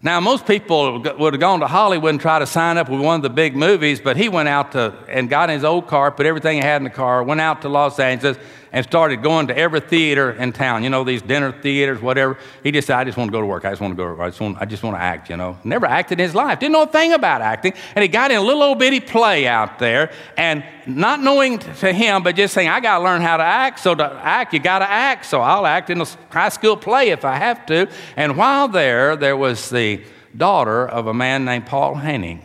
Now, 0.00 0.20
most 0.20 0.46
people 0.46 1.00
would 1.00 1.34
have 1.34 1.40
gone 1.40 1.60
to 1.60 1.66
Hollywood 1.66 2.10
and 2.10 2.20
tried 2.20 2.38
to 2.38 2.46
sign 2.46 2.78
up 2.78 2.88
with 2.88 3.00
one 3.00 3.16
of 3.16 3.22
the 3.22 3.30
big 3.30 3.56
movies, 3.56 4.00
but 4.00 4.16
he 4.16 4.28
went 4.28 4.48
out 4.48 4.72
to 4.72 4.94
and 5.08 5.28
got 5.28 5.50
in 5.50 5.54
his 5.54 5.64
old 5.64 5.88
car, 5.88 6.12
put 6.12 6.24
everything 6.24 6.56
he 6.56 6.62
had 6.62 6.76
in 6.76 6.84
the 6.84 6.90
car, 6.90 7.22
went 7.24 7.40
out 7.40 7.62
to 7.62 7.68
Los 7.68 7.98
Angeles, 7.98 8.36
and 8.72 8.84
started 8.84 9.22
going 9.22 9.46
to 9.48 9.56
every 9.56 9.80
theater 9.80 10.30
in 10.30 10.52
town. 10.52 10.84
You 10.84 10.90
know, 10.90 11.04
these 11.04 11.22
dinner 11.22 11.52
theaters, 11.52 12.00
whatever. 12.00 12.38
He 12.62 12.70
just 12.70 12.86
said, 12.86 12.96
I 12.96 13.04
just 13.04 13.16
want 13.16 13.28
to 13.28 13.32
go 13.32 13.40
to 13.40 13.46
work. 13.46 13.64
I 13.64 13.70
just 13.70 13.80
want 13.80 13.92
to 13.92 13.96
go 13.96 14.04
to 14.04 14.10
work. 14.10 14.20
I 14.20 14.28
just 14.28 14.40
want, 14.40 14.58
I 14.60 14.64
just 14.64 14.82
want 14.82 14.96
to 14.96 15.00
act, 15.00 15.30
you 15.30 15.36
know. 15.36 15.58
Never 15.64 15.86
acted 15.86 16.20
in 16.20 16.24
his 16.24 16.34
life. 16.34 16.58
Didn't 16.58 16.72
know 16.72 16.82
a 16.82 16.86
thing 16.86 17.12
about 17.12 17.40
acting. 17.40 17.72
And 17.94 18.02
he 18.02 18.08
got 18.08 18.30
in 18.30 18.36
a 18.36 18.42
little 18.42 18.62
old 18.62 18.78
bitty 18.78 19.00
play 19.00 19.46
out 19.46 19.78
there, 19.78 20.12
and 20.36 20.64
not 20.86 21.20
knowing 21.20 21.58
to 21.58 21.92
him, 21.92 22.22
but 22.22 22.36
just 22.36 22.54
saying, 22.54 22.68
I 22.68 22.80
got 22.80 22.98
to 22.98 23.04
learn 23.04 23.20
how 23.20 23.36
to 23.36 23.42
act. 23.42 23.80
So 23.80 23.94
to 23.94 24.04
act, 24.04 24.52
you 24.52 24.58
got 24.58 24.78
to 24.80 24.90
act. 24.90 25.26
So 25.26 25.40
I'll 25.40 25.66
act 25.66 25.90
in 25.90 26.00
a 26.00 26.06
high 26.30 26.48
school 26.48 26.76
play 26.76 27.10
if 27.10 27.24
I 27.24 27.36
have 27.36 27.66
to. 27.66 27.88
And 28.16 28.36
while 28.36 28.68
there, 28.68 29.16
there 29.16 29.36
was 29.36 29.70
the 29.70 30.02
daughter 30.36 30.86
of 30.86 31.06
a 31.06 31.14
man 31.14 31.44
named 31.44 31.66
Paul 31.66 31.94
Henning, 31.94 32.44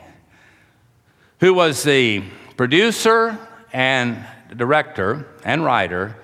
who 1.39 1.53
was 1.53 1.83
the 1.83 2.23
producer 2.55 3.37
and 3.71 4.25
director 4.55 5.27
and 5.43 5.63
writer 5.63 6.15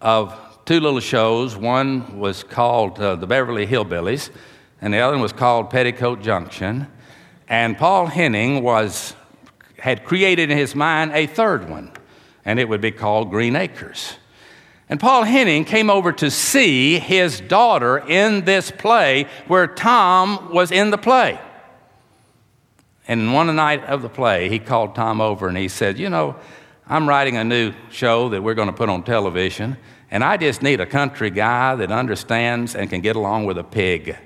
of 0.00 0.34
two 0.64 0.80
little 0.80 1.00
shows. 1.00 1.56
One 1.56 2.18
was 2.18 2.42
called 2.42 2.98
uh, 2.98 3.16
The 3.16 3.26
Beverly 3.26 3.66
Hillbillies, 3.66 4.30
and 4.80 4.94
the 4.94 4.98
other 4.98 5.14
one 5.14 5.22
was 5.22 5.32
called 5.32 5.70
Petticoat 5.70 6.22
Junction. 6.22 6.86
And 7.48 7.76
Paul 7.76 8.06
Henning 8.06 8.62
was, 8.62 9.14
had 9.78 10.04
created 10.04 10.50
in 10.50 10.58
his 10.58 10.74
mind 10.74 11.12
a 11.12 11.26
third 11.26 11.68
one, 11.68 11.92
and 12.44 12.58
it 12.58 12.68
would 12.68 12.80
be 12.80 12.92
called 12.92 13.30
Green 13.30 13.56
Acres. 13.56 14.14
And 14.88 14.98
Paul 14.98 15.22
Henning 15.22 15.64
came 15.64 15.88
over 15.88 16.12
to 16.12 16.30
see 16.30 16.98
his 16.98 17.40
daughter 17.40 17.98
in 17.98 18.44
this 18.44 18.72
play 18.72 19.26
where 19.46 19.68
Tom 19.68 20.52
was 20.52 20.72
in 20.72 20.90
the 20.90 20.98
play. 20.98 21.38
And 23.06 23.32
one 23.32 23.54
night 23.54 23.84
of 23.84 24.02
the 24.02 24.08
play, 24.08 24.48
he 24.48 24.58
called 24.58 24.94
Tom 24.94 25.20
over 25.20 25.48
and 25.48 25.56
he 25.56 25.68
said, 25.68 25.98
You 25.98 26.10
know, 26.10 26.36
I'm 26.90 27.08
writing 27.08 27.36
a 27.36 27.44
new 27.44 27.72
show 27.92 28.30
that 28.30 28.42
we're 28.42 28.54
going 28.54 28.66
to 28.66 28.74
put 28.74 28.88
on 28.88 29.04
television, 29.04 29.76
and 30.10 30.24
I 30.24 30.36
just 30.36 30.60
need 30.60 30.80
a 30.80 30.86
country 30.86 31.30
guy 31.30 31.76
that 31.76 31.92
understands 31.92 32.74
and 32.74 32.90
can 32.90 33.00
get 33.00 33.14
along 33.14 33.44
with 33.44 33.58
a 33.58 33.62
pig. 33.62 34.16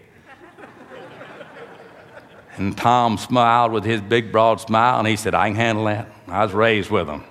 and 2.57 2.75
Tom 2.75 3.19
smiled 3.19 3.71
with 3.71 3.85
his 3.85 4.01
big, 4.01 4.33
broad 4.33 4.63
smile, 4.63 4.99
and 4.99 5.07
he 5.07 5.17
said, 5.17 5.35
I 5.35 5.49
can 5.49 5.57
handle 5.57 5.85
that. 5.85 6.11
I 6.27 6.43
was 6.43 6.55
raised 6.55 6.89
with 6.89 7.07
him. 7.07 7.25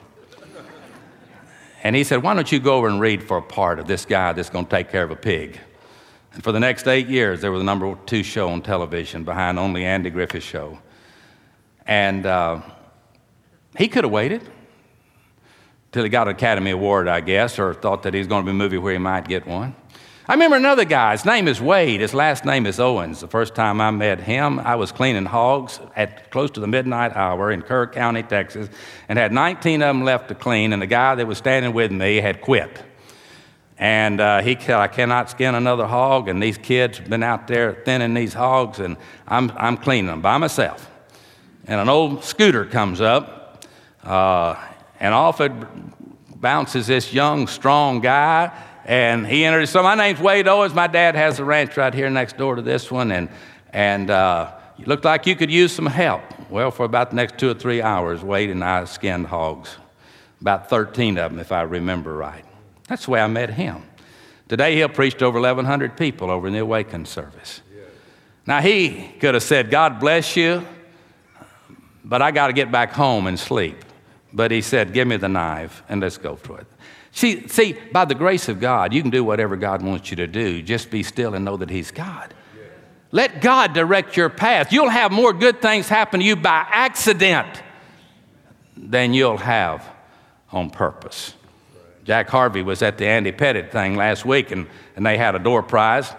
And 1.81 1.95
he 1.95 2.03
said, 2.03 2.21
Why 2.21 2.35
don't 2.35 2.51
you 2.51 2.59
go 2.59 2.75
over 2.75 2.87
and 2.87 3.01
read 3.01 3.23
for 3.23 3.37
a 3.37 3.41
part 3.41 3.79
of 3.79 3.87
this 3.87 4.05
guy 4.05 4.33
that's 4.33 4.51
going 4.51 4.65
to 4.65 4.71
take 4.71 4.91
care 4.91 5.03
of 5.03 5.09
a 5.09 5.15
pig? 5.15 5.59
And 6.33 6.43
for 6.43 6.51
the 6.51 6.59
next 6.59 6.87
eight 6.87 7.07
years, 7.07 7.41
there 7.41 7.51
was 7.51 7.61
the 7.61 7.65
number 7.65 7.97
two 8.05 8.21
show 8.21 8.49
on 8.49 8.61
television 8.61 9.23
behind 9.23 9.57
only 9.57 9.83
Andy 9.83 10.11
Griffith's 10.11 10.45
show. 10.45 10.77
And 11.87 12.27
uh, 12.27 12.61
he 13.75 13.87
could 13.87 14.03
have 14.03 14.13
waited 14.13 14.47
till 15.93 16.03
he 16.03 16.09
got 16.09 16.27
an 16.27 16.33
Academy 16.35 16.71
Award, 16.71 17.07
I 17.07 17.21
guess, 17.21 17.57
or 17.59 17.73
thought 17.73 18.03
that 18.03 18.13
he 18.13 18.17
was 18.17 18.27
going 18.27 18.43
to 18.43 18.45
be 18.45 18.51
a 18.51 18.59
movie 18.59 18.79
where 18.79 18.93
he 18.93 18.99
might 18.99 19.27
get 19.27 19.47
one. 19.47 19.75
I 20.27 20.33
remember 20.33 20.55
another 20.55 20.85
guy, 20.85 21.11
his 21.11 21.25
name 21.25 21.47
is 21.47 21.61
Wade, 21.61 21.99
his 21.99 22.13
last 22.13 22.45
name 22.45 22.65
is 22.65 22.79
Owens. 22.79 23.19
The 23.19 23.27
first 23.27 23.55
time 23.55 23.79
I 23.79 23.91
met 23.91 24.21
him, 24.21 24.57
I 24.59 24.75
was 24.75 24.91
cleaning 24.91 25.25
hogs 25.25 25.79
at 25.95 26.31
close 26.31 26.49
to 26.51 26.61
the 26.61 26.67
midnight 26.67 27.15
hour 27.15 27.51
in 27.51 27.61
Kerr 27.61 27.87
County, 27.87 28.23
Texas, 28.23 28.69
and 29.07 29.19
had 29.19 29.31
19 29.33 29.81
of 29.81 29.89
them 29.89 30.03
left 30.03 30.29
to 30.29 30.35
clean, 30.35 30.73
and 30.73 30.81
the 30.81 30.87
guy 30.87 31.13
that 31.15 31.27
was 31.27 31.37
standing 31.37 31.73
with 31.73 31.91
me 31.91 32.17
had 32.17 32.41
quit. 32.41 32.81
And 33.77 34.21
uh, 34.21 34.41
he 34.41 34.55
said, 34.59 34.77
I 34.77 34.87
cannot 34.87 35.29
skin 35.29 35.55
another 35.55 35.85
hog, 35.85 36.29
and 36.29 36.41
these 36.41 36.57
kids 36.57 36.99
have 36.99 37.09
been 37.09 37.23
out 37.23 37.47
there 37.47 37.81
thinning 37.85 38.13
these 38.13 38.33
hogs, 38.33 38.79
and 38.79 38.97
I'm, 39.27 39.51
I'm 39.57 39.77
cleaning 39.77 40.07
them 40.07 40.21
by 40.21 40.37
myself. 40.37 40.89
And 41.67 41.81
an 41.81 41.89
old 41.89 42.23
scooter 42.23 42.65
comes 42.65 43.01
up, 43.01 43.65
uh, 44.03 44.55
and 44.99 45.13
off 45.13 45.41
it 45.41 45.51
bounces 46.41 46.87
this 46.87 47.13
young, 47.13 47.47
strong 47.47 48.01
guy. 48.01 48.51
And 48.85 49.25
he 49.25 49.45
enters. 49.45 49.69
So 49.69 49.81
my 49.81 49.95
name's 49.95 50.19
Wade 50.19 50.47
Owens. 50.47 50.73
My 50.73 50.87
dad 50.87 51.15
has 51.15 51.39
a 51.39 51.45
ranch 51.45 51.77
right 51.77 51.93
here 51.93 52.09
next 52.09 52.37
door 52.37 52.55
to 52.55 52.61
this 52.61 52.91
one, 52.91 53.11
and 53.13 53.29
and 53.71 54.09
uh, 54.09 54.51
looked 54.85 55.05
like 55.05 55.25
you 55.25 55.35
could 55.35 55.51
use 55.51 55.71
some 55.71 55.85
help. 55.85 56.21
Well, 56.49 56.71
for 56.71 56.85
about 56.85 57.09
the 57.09 57.15
next 57.15 57.37
two 57.37 57.49
or 57.49 57.53
three 57.53 57.81
hours, 57.81 58.23
Wade 58.23 58.49
and 58.49 58.63
I 58.63 58.85
skinned 58.85 59.27
hogs, 59.27 59.75
about 60.41 60.69
13 60.69 61.17
of 61.17 61.31
them, 61.31 61.39
if 61.39 61.51
I 61.51 61.61
remember 61.61 62.13
right. 62.13 62.45
That's 62.87 63.05
the 63.05 63.11
way 63.11 63.21
I 63.21 63.27
met 63.27 63.49
him. 63.51 63.83
Today 64.49 64.75
he'll 64.75 64.89
preach 64.89 65.17
to 65.19 65.25
over 65.25 65.39
1,100 65.39 65.97
people 65.97 66.29
over 66.29 66.47
in 66.47 66.53
the 66.53 66.59
Awakened 66.59 67.07
service. 67.07 67.61
Now 68.45 68.59
he 68.59 69.13
could 69.19 69.35
have 69.35 69.43
said, 69.43 69.71
"God 69.71 69.99
bless 69.99 70.35
you," 70.35 70.67
but 72.03 72.21
I 72.21 72.31
got 72.31 72.47
to 72.47 72.53
get 72.53 72.71
back 72.71 72.91
home 72.91 73.27
and 73.27 73.39
sleep. 73.39 73.77
But 74.33 74.51
he 74.51 74.61
said, 74.61 74.93
Give 74.93 75.07
me 75.07 75.17
the 75.17 75.29
knife 75.29 75.83
and 75.87 76.01
let's 76.01 76.17
go 76.17 76.35
for 76.35 76.59
it. 76.59 76.67
See, 77.11 77.47
see, 77.47 77.77
by 77.91 78.05
the 78.05 78.15
grace 78.15 78.49
of 78.49 78.59
God, 78.59 78.91
you 78.91 79.01
can 79.01 79.11
do 79.11 79.23
whatever 79.23 79.55
God 79.55 79.83
wants 79.83 80.09
you 80.09 80.17
to 80.17 80.27
do. 80.27 80.63
Just 80.63 80.89
be 80.89 81.03
still 81.03 81.35
and 81.35 81.45
know 81.45 81.57
that 81.57 81.69
He's 81.69 81.91
God. 81.91 82.33
Let 83.11 83.41
God 83.41 83.73
direct 83.73 84.17
your 84.17 84.29
path. 84.29 84.73
You'll 84.73 84.89
have 84.89 85.11
more 85.11 85.31
good 85.31 85.61
things 85.61 85.87
happen 85.87 86.19
to 86.19 86.25
you 86.25 86.35
by 86.35 86.65
accident 86.67 87.61
than 88.75 89.13
you'll 89.13 89.37
have 89.37 89.87
on 90.51 90.71
purpose. 90.71 91.35
Jack 92.03 92.27
Harvey 92.29 92.63
was 92.63 92.81
at 92.81 92.97
the 92.97 93.05
Andy 93.05 93.31
Pettitte 93.31 93.71
thing 93.71 93.95
last 93.95 94.25
week, 94.25 94.49
and, 94.49 94.65
and 94.95 95.05
they 95.05 95.15
had 95.15 95.35
a 95.35 95.39
door 95.39 95.61
prize. 95.61 96.11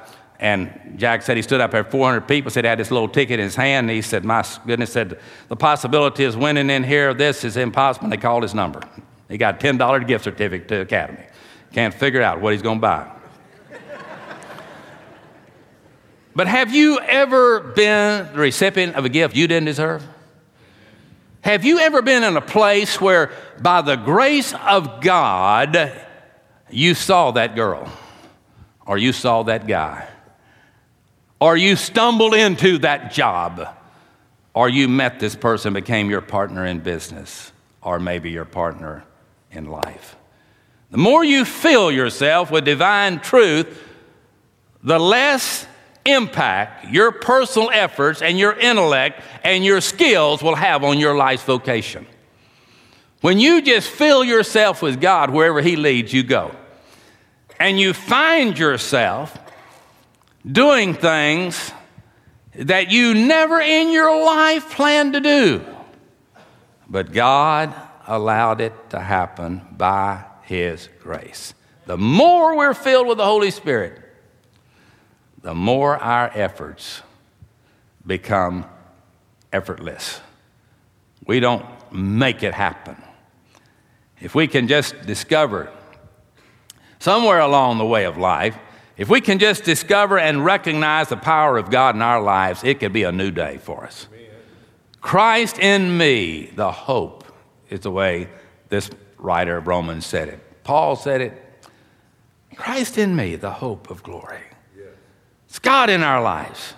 And 0.45 0.97
Jack 0.97 1.23
said 1.23 1.39
he 1.39 1.43
stood 1.43 1.63
up 1.63 1.71
there, 1.71 1.83
400 1.85 2.29
people, 2.29 2.51
said 2.51 2.65
he 2.65 2.69
had 2.69 2.79
this 2.79 2.91
little 2.91 3.09
ticket 3.09 3.41
in 3.41 3.45
his 3.45 3.57
hand. 3.57 3.89
And 3.89 3.97
he 3.97 4.03
said, 4.03 4.27
My 4.27 4.45
goodness, 4.67 4.93
said, 4.93 5.19
the 5.49 5.57
possibility 5.57 6.25
of 6.25 6.37
winning 6.37 6.69
in 6.69 6.85
here, 6.85 7.15
this 7.15 7.45
is 7.45 7.57
impossible. 7.57 8.05
And 8.05 8.13
they 8.13 8.19
called 8.19 8.43
his 8.43 8.53
number. 8.53 8.83
He 9.31 9.39
got 9.39 9.55
a 9.55 9.67
$10 9.67 10.07
gift 10.07 10.23
certificate 10.23 10.69
to 10.69 10.83
Academy. 10.83 11.25
Can't 11.73 11.95
figure 11.95 12.21
out 12.21 12.43
what 12.43 12.53
he's 12.53 12.61
going 12.61 12.77
to 12.77 12.83
buy. 12.83 13.11
but 16.35 16.47
have 16.47 16.75
you 16.75 17.01
ever 17.01 17.61
been 17.61 18.31
the 18.35 18.39
recipient 18.39 18.97
of 18.97 19.07
a 19.07 19.09
gift 19.09 19.35
you 19.35 19.49
didn't 19.49 19.65
deserve? 19.65 20.07
Have 21.41 21.65
you 21.65 21.79
ever 21.79 22.03
been 22.03 22.23
in 22.23 22.37
a 22.37 22.43
place 22.43 23.01
where, 23.01 23.33
by 23.63 23.81
the 23.81 23.97
grace 23.97 24.53
of 24.53 25.01
God, 25.01 25.91
you 26.69 26.93
saw 26.93 27.31
that 27.31 27.57
girl 27.57 27.91
or 28.85 28.99
you 28.99 29.15
saw 29.15 29.43
that 29.45 29.67
guy? 29.67 30.11
Or 31.41 31.57
you 31.57 31.77
stumbled 31.77 32.35
into 32.35 32.79
that 32.79 33.13
job, 33.13 33.69
or 34.55 34.69
you 34.69 34.89
met 34.89 35.19
this 35.19 35.35
person, 35.35 35.73
became 35.73 36.09
your 36.09 36.21
partner 36.21 36.65
in 36.65 36.81
business, 36.81 37.53
or 37.83 37.99
maybe 37.99 38.31
your 38.31 38.45
partner 38.45 39.05
in 39.51 39.67
life. 39.67 40.17
The 40.91 40.99
more 40.99 41.25
you 41.25 41.45
fill 41.45 41.91
yourself 41.91 42.51
with 42.51 42.65
divine 42.65 43.19
truth, 43.21 43.83
the 44.83 44.99
less 44.99 45.67
impact 46.05 46.87
your 46.87 47.11
personal 47.11 47.71
efforts 47.71 48.23
and 48.23 48.39
your 48.39 48.53
intellect 48.53 49.21
and 49.43 49.65
your 49.65 49.81
skills 49.81 50.43
will 50.43 50.55
have 50.55 50.85
on 50.85 50.99
your 50.99 51.17
life's 51.17 51.43
vocation. 51.43 52.07
When 53.23 53.41
you 53.41 53.63
just 53.63 53.89
fill 53.89 54.23
yourself 54.23 54.83
with 54.83 55.01
God 55.01 55.31
wherever 55.31 55.63
He 55.63 55.77
leads, 55.77 56.13
you 56.13 56.23
go. 56.23 56.55
And 57.59 57.81
you 57.81 57.95
find 57.95 58.59
yourself 58.59 59.39
doing 60.51 60.95
things 60.95 61.73
that 62.55 62.91
you 62.91 63.15
never 63.15 63.61
in 63.61 63.91
your 63.91 64.25
life 64.25 64.71
planned 64.71 65.15
to 65.15 65.21
do. 65.21 65.65
But 66.89 67.13
God 67.13 67.75
allowed 68.07 68.61
it 68.61 68.73
to 68.91 69.01
happen 69.01 69.63
by 69.73 70.25
His 70.43 70.89
grace. 71.01 71.55
The 71.87 71.99
more 71.99 72.57
we're 72.57 72.75
filled 72.75 73.07
with 73.07 73.19
the 73.19 73.25
Holy 73.25 73.51
Spirit, 73.51 74.01
the 75.43 75.55
more 75.55 75.97
our 75.97 76.31
efforts 76.35 77.03
become 78.07 78.65
effortless. 79.53 80.21
We 81.27 81.41
don't 81.41 81.65
make 81.93 82.43
it 82.43 82.55
happen. 82.55 82.97
If 84.21 84.35
we 84.35 84.47
can 84.47 84.69
just 84.69 85.07
discover 85.07 85.71
somewhere 86.99 87.41
along 87.41 87.79
the 87.79 87.85
way 87.85 88.05
of 88.05 88.17
life 88.17 88.57
If 88.97 89.09
we 89.09 89.21
can 89.21 89.39
just 89.39 89.65
discover 89.65 90.19
and 90.19 90.45
recognize 90.45 91.09
the 91.09 91.17
power 91.17 91.59
of 91.59 91.71
God 91.71 91.97
in 91.97 92.03
our 92.03 92.23
lives, 92.23 92.63
it 92.63 92.79
could 92.79 92.93
be 92.93 93.03
a 93.03 93.13
new 93.13 93.31
day 93.31 93.59
for 93.59 93.85
us. 93.85 94.07
Christ 95.01 95.59
in 95.59 95.99
me, 95.99 96.47
the 96.55 96.71
hope, 96.71 97.25
is 97.69 97.81
the 97.81 97.91
way 97.91 98.29
this 98.69 98.91
writer 99.19 99.57
of 99.57 99.67
Romans 99.67 100.07
said 100.07 100.29
it. 100.29 100.65
Paul 100.65 100.97
said 100.97 101.21
it. 101.21 101.43
Christ 102.57 102.99
in 102.99 103.17
me, 103.17 103.37
the 103.37 103.51
hope 103.51 103.91
of 103.91 104.03
glory. 104.03 104.41
It's 105.49 105.59
God 105.59 105.91
in 105.91 106.03
our 106.03 106.23
lives 106.23 106.75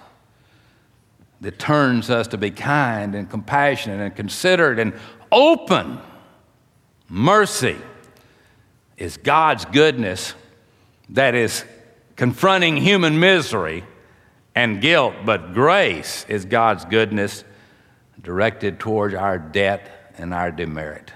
that 1.40 1.58
turns 1.58 2.10
us 2.10 2.28
to 2.28 2.38
be 2.38 2.50
kind 2.50 3.14
and 3.14 3.28
compassionate 3.28 4.00
and 4.00 4.14
considerate 4.14 4.78
and 4.78 4.94
open. 5.30 5.98
Mercy 7.08 7.76
is 8.96 9.16
God's 9.18 9.64
goodness 9.66 10.34
that 11.10 11.34
is 11.34 11.64
confronting 12.16 12.78
human 12.78 13.20
misery 13.20 13.84
and 14.54 14.80
guilt, 14.80 15.14
but 15.24 15.52
grace 15.52 16.24
is 16.28 16.46
God's 16.46 16.84
goodness 16.86 17.44
directed 18.20 18.80
towards 18.80 19.14
our 19.14 19.38
debt 19.38 20.12
and 20.18 20.32
our 20.32 20.50
demerit. 20.50 21.12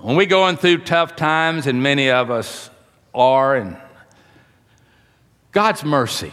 When 0.00 0.16
we're 0.16 0.26
going 0.26 0.56
through 0.56 0.78
tough 0.78 1.16
times, 1.16 1.66
and 1.66 1.82
many 1.82 2.08
of 2.08 2.30
us 2.30 2.70
are, 3.12 3.56
and 3.56 3.76
God's 5.50 5.84
mercy, 5.84 6.32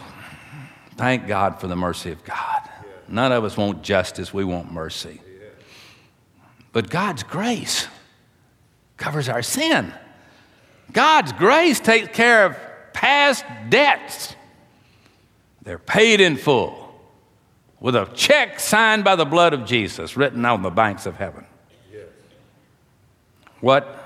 thank 0.96 1.26
God 1.26 1.60
for 1.60 1.66
the 1.66 1.74
mercy 1.74 2.12
of 2.12 2.22
God. 2.22 2.62
None 3.08 3.32
of 3.32 3.44
us 3.44 3.56
want 3.56 3.82
justice, 3.82 4.32
we 4.32 4.44
want 4.44 4.72
mercy. 4.72 5.20
But 6.72 6.90
God's 6.90 7.24
grace 7.24 7.88
covers 8.96 9.28
our 9.28 9.42
sin. 9.42 9.92
God's 10.92 11.32
grace 11.32 11.80
takes 11.80 12.08
care 12.16 12.46
of 12.46 12.56
past 12.96 13.44
debts. 13.68 14.34
They're 15.60 15.78
paid 15.78 16.22
in 16.22 16.36
full 16.36 16.98
with 17.78 17.94
a 17.94 18.06
check 18.14 18.58
signed 18.58 19.04
by 19.04 19.16
the 19.16 19.26
blood 19.26 19.52
of 19.52 19.66
Jesus 19.66 20.16
written 20.16 20.46
on 20.46 20.62
the 20.62 20.70
banks 20.70 21.04
of 21.04 21.16
heaven. 21.16 21.44
What 23.60 24.02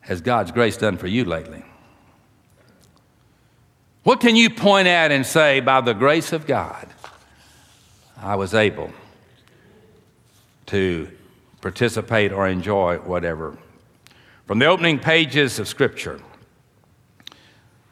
has 0.00 0.20
God's 0.20 0.50
grace 0.50 0.76
done 0.76 0.96
for 0.96 1.06
you 1.06 1.24
lately? 1.24 1.62
What 4.02 4.20
can 4.20 4.34
you 4.34 4.50
point 4.50 4.88
at 4.88 5.12
and 5.12 5.24
say, 5.24 5.60
by 5.60 5.80
the 5.80 5.92
grace 5.92 6.32
of 6.32 6.48
God, 6.48 6.88
I 8.20 8.34
was 8.34 8.52
able 8.52 8.90
to 10.66 11.08
participate 11.60 12.32
or 12.32 12.48
enjoy 12.48 12.98
whatever? 12.98 13.56
From 14.46 14.58
the 14.58 14.66
opening 14.66 14.98
pages 14.98 15.60
of 15.60 15.68
Scripture, 15.68 16.20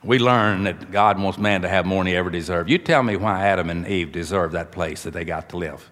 we 0.02 0.18
learn 0.18 0.64
that 0.64 0.90
God 0.90 1.20
wants 1.20 1.38
man 1.38 1.62
to 1.62 1.68
have 1.68 1.84
more 1.84 2.02
than 2.02 2.12
he 2.12 2.16
ever 2.16 2.30
deserved. 2.30 2.70
You 2.70 2.78
tell 2.78 3.02
me 3.02 3.16
why 3.16 3.44
Adam 3.46 3.68
and 3.68 3.87
Eve 3.87 4.12
deserved 4.12 4.54
that 4.54 4.70
place 4.70 5.02
that 5.02 5.12
they 5.12 5.24
got 5.24 5.48
to 5.50 5.56
live. 5.56 5.90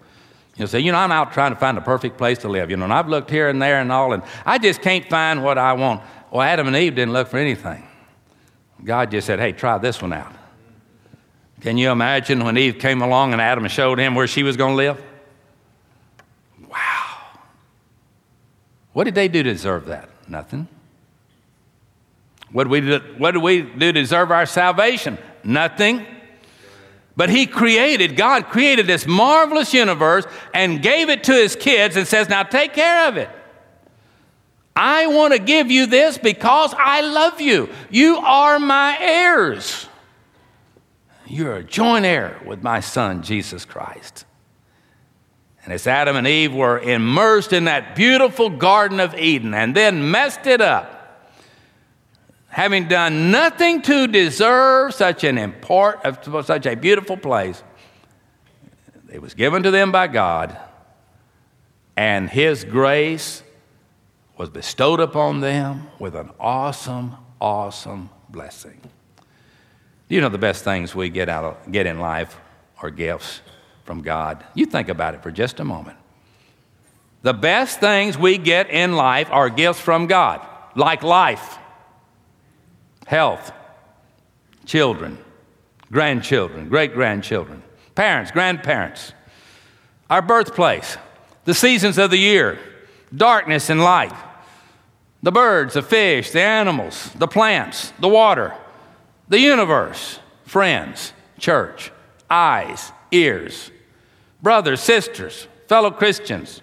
You'll 0.56 0.68
say, 0.68 0.80
you 0.80 0.92
know, 0.92 0.98
I'm 0.98 1.12
out 1.12 1.32
trying 1.32 1.52
to 1.52 1.58
find 1.58 1.76
the 1.76 1.82
perfect 1.82 2.16
place 2.16 2.38
to 2.38 2.48
live. 2.48 2.70
You 2.70 2.76
know, 2.76 2.84
and 2.84 2.92
I've 2.92 3.08
looked 3.08 3.30
here 3.30 3.48
and 3.48 3.60
there 3.60 3.80
and 3.80 3.92
all, 3.92 4.12
and 4.12 4.22
I 4.44 4.58
just 4.58 4.80
can't 4.80 5.04
find 5.08 5.42
what 5.42 5.58
I 5.58 5.72
want. 5.74 6.02
Well, 6.30 6.42
Adam 6.42 6.66
and 6.66 6.76
Eve 6.76 6.94
didn't 6.94 7.12
look 7.12 7.28
for 7.28 7.38
anything. 7.38 7.86
God 8.82 9.10
just 9.10 9.26
said, 9.26 9.38
hey, 9.38 9.52
try 9.52 9.76
this 9.78 10.00
one 10.00 10.12
out. 10.12 10.32
Can 11.60 11.76
you 11.76 11.90
imagine 11.90 12.44
when 12.44 12.56
Eve 12.56 12.78
came 12.78 13.02
along 13.02 13.32
and 13.32 13.40
Adam 13.40 13.66
showed 13.68 13.98
him 13.98 14.14
where 14.14 14.26
she 14.26 14.42
was 14.42 14.56
going 14.56 14.72
to 14.72 14.76
live? 14.76 15.02
Wow. 16.68 17.18
What 18.92 19.04
did 19.04 19.14
they 19.14 19.28
do 19.28 19.42
to 19.42 19.52
deserve 19.52 19.86
that? 19.86 20.08
Nothing. 20.28 20.68
What 22.52 22.64
do 22.64 22.70
we 22.70 22.80
do, 22.80 23.00
what 23.18 23.32
do, 23.32 23.40
we 23.40 23.62
do 23.62 23.78
to 23.78 23.92
deserve 23.92 24.30
our 24.30 24.46
salvation? 24.46 25.18
Nothing. 25.42 26.06
But 27.16 27.30
he 27.30 27.46
created, 27.46 28.16
God 28.16 28.46
created 28.46 28.86
this 28.86 29.06
marvelous 29.06 29.72
universe 29.72 30.26
and 30.52 30.82
gave 30.82 31.08
it 31.08 31.24
to 31.24 31.32
his 31.32 31.56
kids 31.56 31.96
and 31.96 32.06
says, 32.06 32.28
Now 32.28 32.42
take 32.42 32.74
care 32.74 33.08
of 33.08 33.16
it. 33.16 33.30
I 34.76 35.06
want 35.06 35.32
to 35.32 35.38
give 35.38 35.70
you 35.70 35.86
this 35.86 36.18
because 36.18 36.74
I 36.76 37.00
love 37.00 37.40
you. 37.40 37.70
You 37.90 38.18
are 38.18 38.58
my 38.58 38.98
heirs. 39.00 39.88
You're 41.26 41.56
a 41.56 41.64
joint 41.64 42.04
heir 42.04 42.40
with 42.44 42.62
my 42.62 42.80
son, 42.80 43.22
Jesus 43.22 43.64
Christ. 43.64 44.26
And 45.64 45.72
as 45.72 45.86
Adam 45.86 46.14
and 46.14 46.26
Eve 46.26 46.54
were 46.54 46.78
immersed 46.78 47.52
in 47.52 47.64
that 47.64 47.96
beautiful 47.96 48.50
Garden 48.50 49.00
of 49.00 49.14
Eden 49.16 49.54
and 49.54 49.74
then 49.74 50.10
messed 50.10 50.46
it 50.46 50.60
up, 50.60 50.95
having 52.56 52.88
done 52.88 53.30
nothing 53.30 53.82
to 53.82 54.06
deserve 54.06 54.94
such 54.94 55.24
an 55.24 55.36
important, 55.36 56.46
such 56.46 56.64
a 56.64 56.74
beautiful 56.74 57.14
place, 57.14 57.62
it 59.12 59.20
was 59.20 59.34
given 59.34 59.62
to 59.62 59.70
them 59.70 59.92
by 59.92 60.06
God, 60.06 60.56
and 61.98 62.30
His 62.30 62.64
grace 62.64 63.42
was 64.38 64.48
bestowed 64.48 65.00
upon 65.00 65.40
them 65.40 65.86
with 65.98 66.14
an 66.14 66.30
awesome, 66.40 67.14
awesome 67.42 68.08
blessing. 68.30 68.80
You 70.08 70.22
know 70.22 70.30
the 70.30 70.38
best 70.38 70.64
things 70.64 70.94
we 70.94 71.10
get 71.10 71.28
out 71.28 71.44
of, 71.44 71.70
get 71.70 71.84
in 71.84 72.00
life 72.00 72.40
are 72.80 72.88
gifts 72.88 73.42
from 73.84 74.00
God? 74.00 74.42
You 74.54 74.64
think 74.64 74.88
about 74.88 75.12
it 75.12 75.22
for 75.22 75.30
just 75.30 75.60
a 75.60 75.64
moment. 75.64 75.98
The 77.20 77.34
best 77.34 77.80
things 77.80 78.16
we 78.16 78.38
get 78.38 78.70
in 78.70 78.96
life 78.96 79.28
are 79.30 79.50
gifts 79.50 79.80
from 79.80 80.06
God, 80.06 80.40
like 80.74 81.02
life 81.02 81.55
health, 83.06 83.52
children, 84.66 85.16
grandchildren, 85.90 86.68
great 86.68 86.92
grandchildren, 86.92 87.62
parents, 87.94 88.30
grandparents, 88.30 89.12
our 90.10 90.20
birthplace, 90.20 90.98
the 91.44 91.54
seasons 91.54 91.98
of 91.98 92.10
the 92.10 92.18
year, 92.18 92.58
darkness 93.14 93.70
and 93.70 93.82
light, 93.82 94.12
the 95.22 95.32
birds, 95.32 95.74
the 95.74 95.82
fish, 95.82 96.30
the 96.32 96.40
animals, 96.40 97.10
the 97.14 97.28
plants, 97.28 97.92
the 98.00 98.08
water, 98.08 98.54
the 99.28 99.40
universe, 99.40 100.18
friends, 100.44 101.12
church, 101.38 101.90
eyes, 102.28 102.92
ears, 103.10 103.70
brothers, 104.42 104.80
sisters, 104.80 105.46
fellow 105.68 105.90
Christians, 105.90 106.60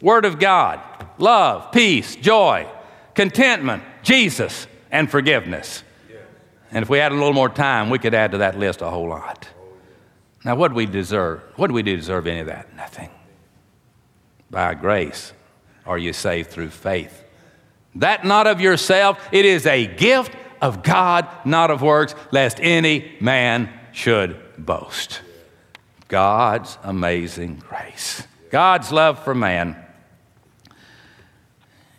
Word 0.00 0.26
of 0.26 0.38
God, 0.38 0.80
love, 1.18 1.72
peace, 1.72 2.16
joy, 2.16 2.66
contentment, 3.14 3.82
Jesus, 4.02 4.66
and 4.90 5.10
forgiveness. 5.10 5.82
And 6.70 6.82
if 6.82 6.88
we 6.88 6.98
had 6.98 7.12
a 7.12 7.14
little 7.14 7.32
more 7.32 7.48
time, 7.48 7.90
we 7.90 7.98
could 7.98 8.14
add 8.14 8.32
to 8.32 8.38
that 8.38 8.58
list 8.58 8.82
a 8.82 8.90
whole 8.90 9.08
lot. 9.08 9.48
Now, 10.44 10.56
what 10.56 10.68
do 10.68 10.74
we 10.74 10.86
deserve? 10.86 11.42
What 11.56 11.68
do 11.68 11.74
we 11.74 11.82
deserve 11.82 12.26
any 12.26 12.40
of 12.40 12.46
that? 12.46 12.74
Nothing. 12.76 13.10
By 14.50 14.74
grace 14.74 15.32
are 15.84 15.98
you 15.98 16.12
saved 16.12 16.50
through 16.50 16.70
faith. 16.70 17.24
That 17.96 18.24
not 18.24 18.46
of 18.46 18.60
yourself, 18.60 19.18
it 19.32 19.44
is 19.44 19.66
a 19.66 19.86
gift 19.86 20.34
of 20.60 20.82
God, 20.82 21.26
not 21.44 21.70
of 21.70 21.82
works, 21.82 22.14
lest 22.30 22.60
any 22.60 23.16
man 23.20 23.72
should 23.92 24.40
boast. 24.58 25.20
God's 26.08 26.78
amazing 26.82 27.56
grace. 27.68 28.26
God's 28.50 28.92
love 28.92 29.24
for 29.24 29.34
man 29.34 29.76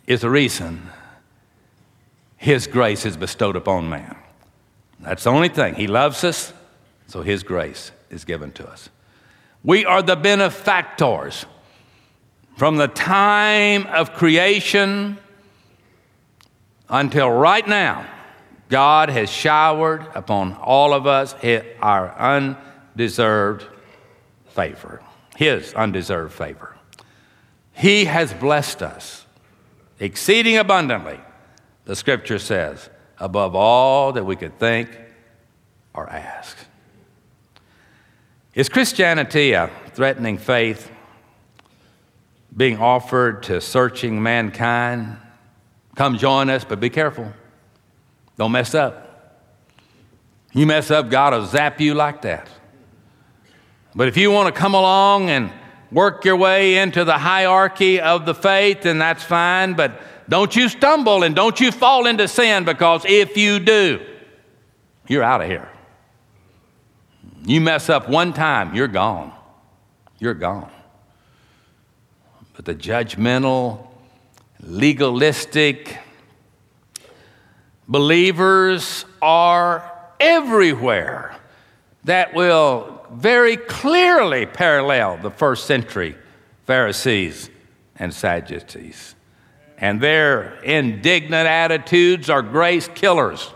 is 0.06 0.22
the 0.22 0.30
reason 0.30 0.88
his 2.36 2.66
grace 2.66 3.04
is 3.04 3.16
bestowed 3.16 3.56
upon 3.56 3.90
man. 3.90 4.16
That's 5.00 5.24
the 5.24 5.30
only 5.30 5.48
thing. 5.48 5.74
He 5.74 5.86
loves 5.86 6.24
us, 6.24 6.52
so 7.06 7.22
His 7.22 7.42
grace 7.42 7.92
is 8.10 8.24
given 8.24 8.52
to 8.52 8.68
us. 8.68 8.88
We 9.62 9.84
are 9.84 10.02
the 10.02 10.16
benefactors. 10.16 11.46
From 12.56 12.76
the 12.76 12.88
time 12.88 13.86
of 13.86 14.14
creation 14.14 15.18
until 16.88 17.30
right 17.30 17.66
now, 17.66 18.06
God 18.68 19.08
has 19.10 19.30
showered 19.30 20.06
upon 20.14 20.54
all 20.54 20.92
of 20.92 21.06
us 21.06 21.34
our 21.80 22.14
undeserved 22.18 23.64
favor, 24.48 25.00
His 25.36 25.72
undeserved 25.74 26.34
favor. 26.34 26.76
He 27.72 28.06
has 28.06 28.34
blessed 28.34 28.82
us 28.82 29.24
exceeding 30.00 30.56
abundantly, 30.56 31.20
the 31.84 31.94
scripture 31.94 32.38
says 32.38 32.90
above 33.20 33.54
all 33.54 34.12
that 34.12 34.24
we 34.24 34.36
could 34.36 34.58
think 34.58 34.88
or 35.94 36.08
ask. 36.08 36.56
Is 38.54 38.68
Christianity 38.68 39.52
a 39.52 39.70
threatening 39.92 40.38
faith 40.38 40.90
being 42.56 42.78
offered 42.78 43.42
to 43.44 43.60
searching 43.60 44.22
mankind? 44.22 45.16
Come 45.94 46.18
join 46.18 46.50
us, 46.50 46.64
but 46.64 46.80
be 46.80 46.90
careful. 46.90 47.32
Don't 48.36 48.52
mess 48.52 48.74
up. 48.74 49.04
You 50.52 50.66
mess 50.66 50.90
up, 50.90 51.10
God 51.10 51.34
will 51.34 51.46
zap 51.46 51.80
you 51.80 51.94
like 51.94 52.22
that. 52.22 52.48
But 53.94 54.08
if 54.08 54.16
you 54.16 54.30
want 54.30 54.54
to 54.54 54.58
come 54.58 54.74
along 54.74 55.30
and 55.30 55.52
work 55.90 56.24
your 56.24 56.36
way 56.36 56.76
into 56.78 57.04
the 57.04 57.18
hierarchy 57.18 58.00
of 58.00 58.26
the 58.26 58.34
faith, 58.34 58.82
then 58.82 58.98
that's 58.98 59.24
fine. 59.24 59.74
But 59.74 60.00
don't 60.28 60.54
you 60.54 60.68
stumble 60.68 61.22
and 61.22 61.34
don't 61.34 61.58
you 61.60 61.72
fall 61.72 62.06
into 62.06 62.28
sin 62.28 62.64
because 62.64 63.04
if 63.06 63.36
you 63.36 63.58
do, 63.58 64.00
you're 65.06 65.22
out 65.22 65.40
of 65.40 65.48
here. 65.48 65.68
You 67.44 67.60
mess 67.60 67.88
up 67.88 68.08
one 68.08 68.32
time, 68.34 68.74
you're 68.74 68.88
gone. 68.88 69.32
You're 70.18 70.34
gone. 70.34 70.70
But 72.54 72.64
the 72.64 72.74
judgmental, 72.74 73.86
legalistic 74.60 75.98
believers 77.86 79.06
are 79.22 79.90
everywhere 80.20 81.36
that 82.04 82.34
will 82.34 83.06
very 83.12 83.56
clearly 83.56 84.44
parallel 84.44 85.16
the 85.18 85.30
first 85.30 85.66
century 85.66 86.16
Pharisees 86.66 87.48
and 87.96 88.12
Sadducees. 88.12 89.14
And 89.80 90.00
their 90.00 90.54
indignant 90.62 91.46
attitudes 91.46 92.28
are 92.28 92.42
grace 92.42 92.88
killers. 92.88 93.52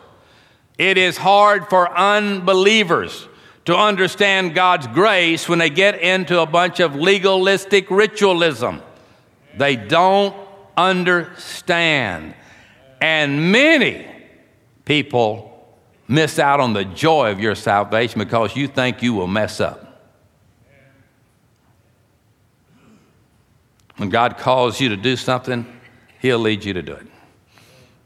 It 0.78 0.96
is 0.96 1.16
hard 1.16 1.68
for 1.68 1.90
unbelievers 1.96 3.28
to 3.64 3.76
understand 3.76 4.54
God's 4.54 4.86
grace 4.88 5.48
when 5.48 5.58
they 5.58 5.70
get 5.70 6.00
into 6.00 6.40
a 6.40 6.46
bunch 6.46 6.80
of 6.80 6.94
legalistic 6.94 7.90
ritualism. 7.90 8.80
They 9.56 9.76
don't 9.76 10.34
understand. 10.76 12.34
And 13.00 13.52
many 13.52 14.06
people 14.84 15.48
miss 16.08 16.38
out 16.38 16.60
on 16.60 16.72
the 16.72 16.84
joy 16.84 17.30
of 17.30 17.40
your 17.40 17.54
salvation 17.54 18.18
because 18.18 18.56
you 18.56 18.68
think 18.68 19.02
you 19.02 19.14
will 19.14 19.26
mess 19.26 19.60
up. 19.60 19.88
When 23.96 24.08
God 24.08 24.38
calls 24.38 24.80
you 24.80 24.88
to 24.88 24.96
do 24.96 25.16
something, 25.16 25.66
He'll 26.22 26.38
lead 26.38 26.64
you 26.64 26.72
to 26.72 26.82
do 26.82 26.92
it. 26.92 27.06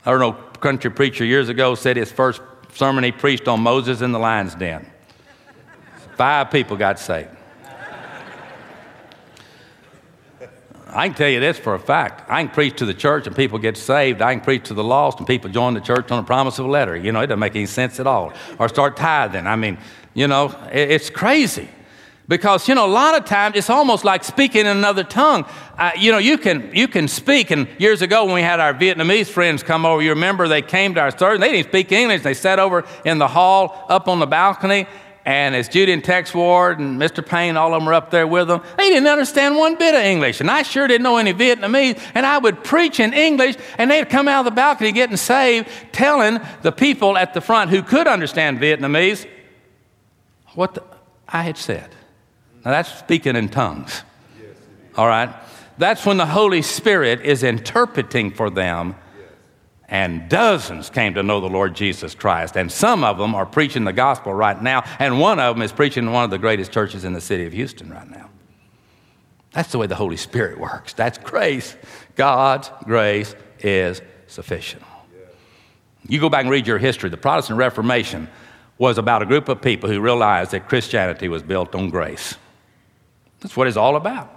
I 0.06 0.10
don't 0.10 0.20
know, 0.20 0.32
country 0.32 0.90
preacher 0.90 1.22
years 1.22 1.50
ago 1.50 1.74
said 1.74 1.98
his 1.98 2.10
first 2.10 2.40
sermon 2.72 3.04
he 3.04 3.12
preached 3.12 3.46
on 3.46 3.60
Moses 3.60 4.00
in 4.00 4.10
the 4.10 4.18
lion's 4.18 4.54
den. 4.54 4.90
Five 6.16 6.50
people 6.50 6.78
got 6.78 6.98
saved. 6.98 7.28
I 10.88 11.08
can 11.08 11.14
tell 11.14 11.28
you 11.28 11.40
this 11.40 11.58
for 11.58 11.74
a 11.74 11.78
fact. 11.78 12.30
I 12.30 12.42
can 12.42 12.54
preach 12.54 12.78
to 12.78 12.86
the 12.86 12.94
church 12.94 13.26
and 13.26 13.36
people 13.36 13.58
get 13.58 13.76
saved. 13.76 14.22
I 14.22 14.34
can 14.34 14.42
preach 14.42 14.68
to 14.68 14.74
the 14.74 14.84
lost 14.84 15.18
and 15.18 15.26
people 15.26 15.50
join 15.50 15.74
the 15.74 15.80
church 15.82 16.10
on 16.10 16.16
the 16.16 16.26
promise 16.26 16.58
of 16.58 16.64
a 16.64 16.70
letter. 16.70 16.96
You 16.96 17.12
know, 17.12 17.20
it 17.20 17.26
doesn't 17.26 17.38
make 17.38 17.54
any 17.54 17.66
sense 17.66 18.00
at 18.00 18.06
all. 18.06 18.32
Or 18.58 18.70
start 18.70 18.96
tithing. 18.96 19.46
I 19.46 19.56
mean, 19.56 19.76
you 20.14 20.26
know, 20.26 20.56
it's 20.72 21.10
crazy. 21.10 21.68
Because, 22.28 22.68
you 22.68 22.74
know, 22.74 22.86
a 22.86 22.88
lot 22.88 23.16
of 23.16 23.24
times 23.24 23.56
it's 23.56 23.70
almost 23.70 24.04
like 24.04 24.24
speaking 24.24 24.62
in 24.62 24.76
another 24.76 25.04
tongue. 25.04 25.44
Uh, 25.78 25.92
you 25.96 26.10
know, 26.10 26.18
you 26.18 26.38
can, 26.38 26.74
you 26.74 26.88
can 26.88 27.06
speak. 27.06 27.52
And 27.52 27.68
years 27.78 28.02
ago 28.02 28.24
when 28.24 28.34
we 28.34 28.42
had 28.42 28.58
our 28.58 28.74
Vietnamese 28.74 29.28
friends 29.28 29.62
come 29.62 29.86
over, 29.86 30.02
you 30.02 30.10
remember 30.10 30.48
they 30.48 30.62
came 30.62 30.94
to 30.94 31.00
our 31.00 31.16
service. 31.16 31.40
They 31.40 31.52
didn't 31.52 31.68
speak 31.68 31.92
English. 31.92 32.22
They 32.22 32.34
sat 32.34 32.58
over 32.58 32.84
in 33.04 33.18
the 33.18 33.28
hall 33.28 33.86
up 33.88 34.08
on 34.08 34.18
the 34.18 34.26
balcony 34.26 34.86
and 35.26 35.56
as 35.56 35.68
Judy 35.68 35.92
and 35.92 36.04
Tex 36.04 36.32
Ward 36.32 36.78
and 36.78 37.00
Mr. 37.00 37.26
Payne, 37.26 37.56
all 37.56 37.74
of 37.74 37.80
them 37.80 37.86
were 37.86 37.94
up 37.94 38.12
there 38.12 38.28
with 38.28 38.46
them, 38.46 38.62
they 38.78 38.88
didn't 38.88 39.08
understand 39.08 39.56
one 39.56 39.74
bit 39.74 39.92
of 39.92 40.00
English. 40.00 40.40
And 40.40 40.48
I 40.48 40.62
sure 40.62 40.86
didn't 40.86 41.02
know 41.02 41.16
any 41.16 41.34
Vietnamese. 41.34 42.00
And 42.14 42.24
I 42.24 42.38
would 42.38 42.62
preach 42.62 43.00
in 43.00 43.12
English, 43.12 43.56
and 43.76 43.90
they'd 43.90 44.08
come 44.08 44.28
out 44.28 44.38
of 44.38 44.44
the 44.44 44.50
balcony 44.52 44.92
getting 44.92 45.16
saved, 45.16 45.68
telling 45.90 46.38
the 46.62 46.70
people 46.70 47.18
at 47.18 47.34
the 47.34 47.40
front 47.40 47.70
who 47.70 47.82
could 47.82 48.06
understand 48.06 48.60
Vietnamese 48.60 49.28
what 50.54 50.74
the, 50.74 50.84
I 51.26 51.42
had 51.42 51.58
said. 51.58 51.95
Now 52.66 52.72
that's 52.72 52.92
speaking 52.98 53.36
in 53.36 53.48
tongues. 53.48 54.02
All 54.96 55.06
right? 55.06 55.32
That's 55.78 56.04
when 56.04 56.16
the 56.16 56.26
Holy 56.26 56.62
Spirit 56.62 57.20
is 57.20 57.44
interpreting 57.44 58.32
for 58.32 58.50
them 58.50 58.96
and 59.88 60.28
dozens 60.28 60.90
came 60.90 61.14
to 61.14 61.22
know 61.22 61.40
the 61.40 61.48
Lord 61.48 61.76
Jesus 61.76 62.16
Christ. 62.16 62.56
And 62.56 62.72
some 62.72 63.04
of 63.04 63.18
them 63.18 63.36
are 63.36 63.46
preaching 63.46 63.84
the 63.84 63.92
gospel 63.92 64.34
right 64.34 64.60
now, 64.60 64.82
and 64.98 65.20
one 65.20 65.38
of 65.38 65.54
them 65.54 65.62
is 65.62 65.70
preaching 65.70 66.06
in 66.06 66.12
one 66.12 66.24
of 66.24 66.30
the 66.30 66.38
greatest 66.38 66.72
churches 66.72 67.04
in 67.04 67.12
the 67.12 67.20
city 67.20 67.46
of 67.46 67.52
Houston 67.52 67.88
right 67.88 68.10
now. 68.10 68.30
That's 69.52 69.70
the 69.70 69.78
way 69.78 69.86
the 69.86 69.94
Holy 69.94 70.16
Spirit 70.16 70.58
works. 70.58 70.92
That's 70.92 71.18
grace. 71.18 71.76
God's 72.16 72.68
grace 72.82 73.36
is 73.60 74.02
sufficient. 74.26 74.82
You 76.08 76.18
go 76.18 76.28
back 76.28 76.40
and 76.40 76.50
read 76.50 76.66
your 76.66 76.78
history. 76.78 77.10
The 77.10 77.16
Protestant 77.16 77.60
Reformation 77.60 78.26
was 78.76 78.98
about 78.98 79.22
a 79.22 79.26
group 79.26 79.48
of 79.48 79.62
people 79.62 79.88
who 79.88 80.00
realized 80.00 80.50
that 80.50 80.68
Christianity 80.68 81.28
was 81.28 81.44
built 81.44 81.72
on 81.76 81.90
grace. 81.90 82.34
That's 83.40 83.56
what 83.56 83.66
it's 83.66 83.76
all 83.76 83.96
about. 83.96 84.32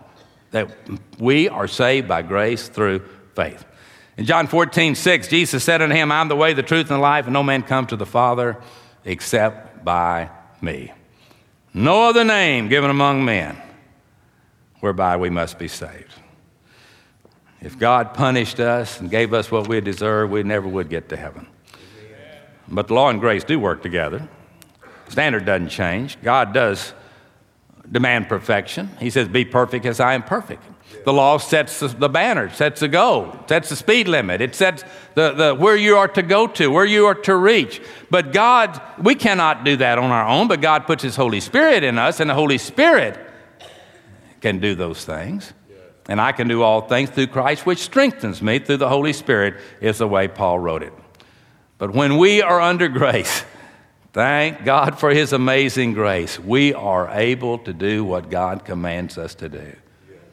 That 0.51 0.71
we 1.19 1.49
are 1.49 1.67
saved 1.67 2.07
by 2.07 2.21
grace 2.21 2.67
through 2.69 3.07
faith. 3.35 3.65
In 4.17 4.25
John 4.25 4.47
14, 4.47 4.95
6, 4.95 5.27
Jesus 5.27 5.63
said 5.63 5.81
unto 5.81 5.95
him, 5.95 6.11
I'm 6.11 6.27
the 6.27 6.35
way, 6.35 6.53
the 6.53 6.63
truth, 6.63 6.89
and 6.91 6.97
the 6.97 7.01
life, 7.01 7.25
and 7.25 7.33
no 7.33 7.43
man 7.43 7.63
comes 7.63 7.89
to 7.89 7.95
the 7.95 8.05
Father 8.05 8.57
except 9.05 9.85
by 9.85 10.29
me. 10.61 10.91
No 11.73 12.03
other 12.09 12.23
name 12.23 12.67
given 12.67 12.89
among 12.89 13.23
men 13.23 13.55
whereby 14.79 15.17
we 15.17 15.29
must 15.29 15.57
be 15.57 15.67
saved. 15.67 16.13
If 17.61 17.77
God 17.77 18.13
punished 18.13 18.59
us 18.59 18.99
and 18.99 19.09
gave 19.09 19.33
us 19.33 19.51
what 19.51 19.67
we 19.67 19.81
deserve, 19.81 20.31
we 20.31 20.43
never 20.43 20.67
would 20.67 20.89
get 20.89 21.09
to 21.09 21.17
heaven. 21.17 21.47
But 22.67 22.91
law 22.91 23.09
and 23.09 23.19
grace 23.19 23.43
do 23.43 23.59
work 23.59 23.81
together. 23.81 24.27
Standard 25.09 25.45
doesn't 25.45 25.69
change. 25.69 26.21
God 26.21 26.53
does 26.53 26.93
demand 27.91 28.29
perfection. 28.29 28.89
He 28.99 29.09
says, 29.09 29.27
Be 29.27 29.45
perfect 29.45 29.85
as 29.85 29.99
I 29.99 30.13
am 30.13 30.23
perfect. 30.23 30.63
The 31.05 31.13
law 31.13 31.37
sets 31.37 31.79
the 31.79 32.09
banner, 32.09 32.49
sets 32.49 32.81
the 32.81 32.87
goal, 32.87 33.35
sets 33.47 33.69
the 33.69 33.75
speed 33.75 34.07
limit. 34.07 34.41
It 34.41 34.55
sets 34.55 34.83
the, 35.15 35.31
the, 35.31 35.55
where 35.55 35.75
you 35.75 35.97
are 35.97 36.07
to 36.09 36.21
go 36.21 36.47
to, 36.47 36.67
where 36.69 36.85
you 36.85 37.05
are 37.05 37.15
to 37.15 37.35
reach. 37.35 37.81
But 38.09 38.33
God, 38.33 38.81
we 38.97 39.15
cannot 39.15 39.63
do 39.63 39.77
that 39.77 39.97
on 39.97 40.11
our 40.11 40.27
own, 40.27 40.47
but 40.47 40.61
God 40.61 40.85
puts 40.85 41.03
His 41.03 41.15
Holy 41.15 41.39
Spirit 41.39 41.83
in 41.83 41.97
us, 41.97 42.19
and 42.19 42.29
the 42.29 42.33
Holy 42.33 42.57
Spirit 42.57 43.19
can 44.41 44.59
do 44.59 44.75
those 44.75 45.05
things. 45.05 45.53
And 46.07 46.19
I 46.19 46.31
can 46.31 46.47
do 46.47 46.63
all 46.63 46.81
things 46.81 47.11
through 47.11 47.27
Christ, 47.27 47.67
which 47.67 47.79
strengthens 47.79 48.41
me 48.41 48.57
through 48.57 48.77
the 48.77 48.89
Holy 48.89 49.13
Spirit, 49.13 49.55
is 49.79 49.99
the 49.99 50.07
way 50.07 50.27
Paul 50.27 50.57
wrote 50.57 50.81
it. 50.81 50.93
But 51.77 51.93
when 51.93 52.17
we 52.17 52.41
are 52.41 52.59
under 52.59 52.87
grace, 52.89 53.43
thank 54.13 54.65
God 54.65 54.99
for 54.99 55.11
His 55.11 55.33
amazing 55.33 55.93
grace, 55.93 56.39
we 56.39 56.73
are 56.73 57.09
able 57.09 57.57
to 57.59 57.73
do 57.73 58.03
what 58.03 58.29
God 58.29 58.65
commands 58.65 59.17
us 59.17 59.35
to 59.35 59.49
do. 59.49 59.75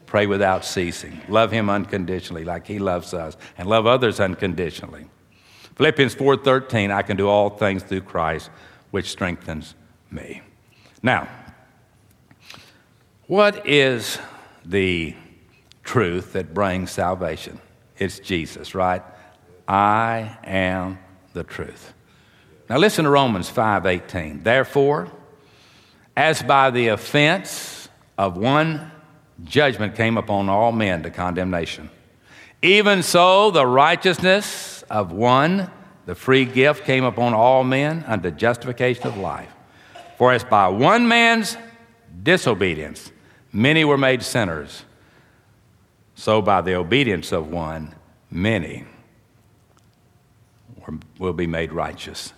Pray 0.07 0.25
without 0.25 0.63
ceasing. 0.63 1.21
Love 1.27 1.51
him 1.51 1.69
unconditionally 1.69 2.45
like 2.45 2.65
he 2.65 2.79
loves 2.79 3.13
us 3.13 3.35
and 3.57 3.67
love 3.67 3.85
others 3.85 4.21
unconditionally. 4.21 5.05
Philippians 5.75 6.15
4:13 6.15 6.91
I 6.91 7.01
can 7.01 7.17
do 7.17 7.27
all 7.27 7.49
things 7.49 7.83
through 7.83 8.01
Christ 8.01 8.49
which 8.89 9.11
strengthens 9.11 9.75
me. 10.09 10.41
Now, 11.03 11.27
what 13.27 13.67
is 13.67 14.17
the 14.65 15.13
truth 15.83 16.33
that 16.33 16.53
brings 16.53 16.89
salvation? 16.91 17.59
It's 17.97 18.19
Jesus, 18.19 18.73
right? 18.73 19.03
I 19.67 20.37
am 20.45 20.99
the 21.33 21.43
truth. 21.43 21.93
Now 22.69 22.77
listen 22.77 23.05
to 23.05 23.09
Romans 23.09 23.49
5:18. 23.49 24.43
Therefore, 24.43 25.09
as 26.15 26.41
by 26.41 26.69
the 26.69 26.89
offense 26.89 27.87
of 28.17 28.35
one 28.37 28.91
judgment 29.43 29.95
came 29.95 30.17
upon 30.17 30.49
all 30.49 30.71
men 30.71 31.03
to 31.03 31.09
condemnation. 31.09 31.89
Even 32.61 33.03
so, 33.03 33.51
the 33.51 33.65
righteousness 33.65 34.83
of 34.89 35.11
one, 35.11 35.69
the 36.05 36.15
free 36.15 36.43
gift, 36.43 36.83
came 36.85 37.03
upon 37.03 37.33
all 37.33 37.63
men 37.63 38.03
unto 38.07 38.31
justification 38.31 39.07
of 39.07 39.17
life. 39.17 39.53
For 40.17 40.33
as 40.33 40.43
by 40.43 40.67
one 40.67 41.07
man's 41.07 41.55
disobedience 42.23 43.11
many 43.53 43.85
were 43.85 43.97
made 43.97 44.23
sinners, 44.23 44.83
so 46.15 46.41
by 46.41 46.61
the 46.61 46.73
obedience 46.73 47.31
of 47.31 47.47
one, 47.47 47.93
many 48.31 48.85
will 51.19 51.33
be 51.33 51.47
made 51.47 51.71
righteous. 51.71 52.33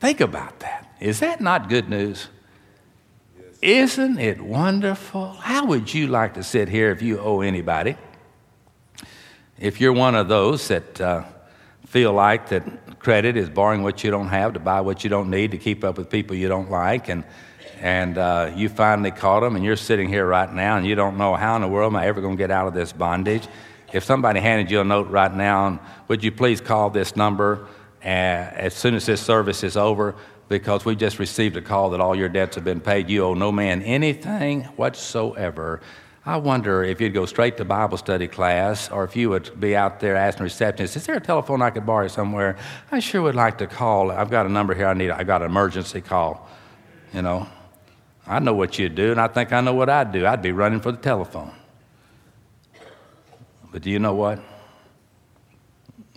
Think 0.00 0.20
about 0.20 0.60
that. 0.60 0.94
Is 1.00 1.20
that 1.20 1.40
not 1.40 1.68
good 1.68 1.88
news? 1.88 2.28
Isn't 3.62 4.18
it 4.18 4.40
wonderful? 4.40 5.32
How 5.32 5.66
would 5.66 5.92
you 5.92 6.08
like 6.08 6.34
to 6.34 6.42
sit 6.42 6.68
here 6.68 6.90
if 6.90 7.02
you 7.02 7.18
owe 7.18 7.40
anybody? 7.40 7.96
If 9.58 9.80
you're 9.80 9.92
one 9.92 10.14
of 10.14 10.28
those 10.28 10.68
that 10.68 11.00
uh, 11.00 11.24
feel 11.86 12.12
like 12.12 12.50
that 12.50 12.98
credit 12.98 13.36
is 13.36 13.48
borrowing 13.48 13.82
what 13.82 14.04
you 14.04 14.10
don't 14.10 14.28
have 14.28 14.52
to 14.52 14.60
buy 14.60 14.82
what 14.82 15.02
you 15.02 15.10
don't 15.10 15.30
need 15.30 15.52
to 15.52 15.58
keep 15.58 15.82
up 15.84 15.96
with 15.96 16.10
people 16.10 16.36
you 16.36 16.48
don't 16.48 16.70
like, 16.70 17.08
and 17.08 17.24
and 17.80 18.16
uh, 18.18 18.52
you 18.54 18.68
finally 18.68 19.10
caught 19.10 19.40
them, 19.40 19.54
and 19.56 19.64
you're 19.64 19.76
sitting 19.76 20.08
here 20.08 20.26
right 20.26 20.52
now, 20.52 20.76
and 20.76 20.86
you 20.86 20.94
don't 20.94 21.16
know 21.16 21.34
how 21.34 21.56
in 21.56 21.62
the 21.62 21.68
world 21.68 21.92
am 21.92 21.96
I 21.96 22.06
ever 22.06 22.20
going 22.20 22.36
to 22.36 22.38
get 22.38 22.50
out 22.50 22.66
of 22.66 22.74
this 22.74 22.92
bondage. 22.92 23.46
If 23.92 24.04
somebody 24.04 24.40
handed 24.40 24.70
you 24.70 24.80
a 24.80 24.84
note 24.84 25.08
right 25.08 25.32
now, 25.32 25.66
and 25.66 25.78
would 26.08 26.24
you 26.24 26.32
please 26.32 26.60
call 26.60 26.90
this 26.90 27.16
number 27.16 27.68
as 28.06 28.74
soon 28.74 28.94
as 28.94 29.06
this 29.06 29.20
service 29.20 29.62
is 29.62 29.76
over? 29.76 30.14
because 30.48 30.84
we 30.84 30.94
just 30.94 31.18
received 31.18 31.56
a 31.56 31.62
call 31.62 31.90
that 31.90 32.00
all 32.00 32.14
your 32.14 32.28
debts 32.28 32.54
have 32.54 32.64
been 32.64 32.80
paid. 32.80 33.10
You 33.10 33.24
owe 33.24 33.34
no 33.34 33.50
man 33.50 33.82
anything 33.82 34.64
whatsoever. 34.76 35.80
I 36.24 36.36
wonder 36.38 36.82
if 36.82 37.00
you'd 37.00 37.14
go 37.14 37.26
straight 37.26 37.56
to 37.58 37.64
Bible 37.64 37.96
study 37.98 38.26
class 38.26 38.90
or 38.90 39.04
if 39.04 39.14
you 39.14 39.30
would 39.30 39.60
be 39.60 39.76
out 39.76 40.00
there 40.00 40.16
asking 40.16 40.46
receptionists, 40.46 40.96
is 40.96 41.06
there 41.06 41.16
a 41.16 41.20
telephone 41.20 41.62
I 41.62 41.70
could 41.70 41.86
borrow 41.86 42.08
somewhere? 42.08 42.56
I 42.90 42.98
sure 42.98 43.22
would 43.22 43.36
like 43.36 43.58
to 43.58 43.66
call. 43.66 44.10
I've 44.10 44.30
got 44.30 44.46
a 44.46 44.48
number 44.48 44.74
here 44.74 44.88
I 44.88 44.94
need. 44.94 45.10
I've 45.10 45.26
got 45.26 45.42
an 45.42 45.50
emergency 45.50 46.00
call. 46.00 46.48
You 47.12 47.22
know, 47.22 47.48
I 48.26 48.40
know 48.40 48.54
what 48.54 48.78
you'd 48.78 48.96
do, 48.96 49.12
and 49.12 49.20
I 49.20 49.28
think 49.28 49.52
I 49.52 49.60
know 49.60 49.74
what 49.74 49.88
I'd 49.88 50.10
do. 50.10 50.26
I'd 50.26 50.42
be 50.42 50.50
running 50.50 50.80
for 50.80 50.90
the 50.90 50.98
telephone. 50.98 51.52
But 53.70 53.82
do 53.82 53.90
you 53.90 54.00
know 54.00 54.14
what? 54.14 54.40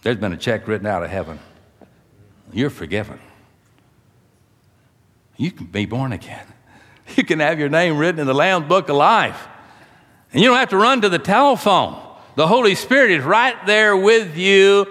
There's 0.01 0.17
been 0.17 0.33
a 0.33 0.37
check 0.37 0.67
written 0.67 0.87
out 0.87 1.03
of 1.03 1.11
heaven. 1.11 1.39
You're 2.51 2.69
forgiven. 2.69 3.19
You 5.37 5.51
can 5.51 5.67
be 5.67 5.85
born 5.85 6.13
again. 6.13 6.45
You 7.15 7.23
can 7.23 7.39
have 7.39 7.57
your 7.57 7.69
name 7.69 7.97
written 7.97 8.19
in 8.19 8.27
the 8.27 8.35
Lamb's 8.35 8.67
Book 8.67 8.87
of 8.87 8.95
Life. 8.95 9.47
And 10.31 10.43
you 10.43 10.47
don't 10.47 10.59
have 10.59 10.69
to 10.69 10.77
run 10.77 11.01
to 11.01 11.09
the 11.09 11.17
telephone. 11.17 11.99
The 12.35 12.45
Holy 12.45 12.75
Spirit 12.75 13.09
is 13.09 13.23
right 13.23 13.55
there 13.65 13.97
with 13.97 14.37
you, 14.37 14.85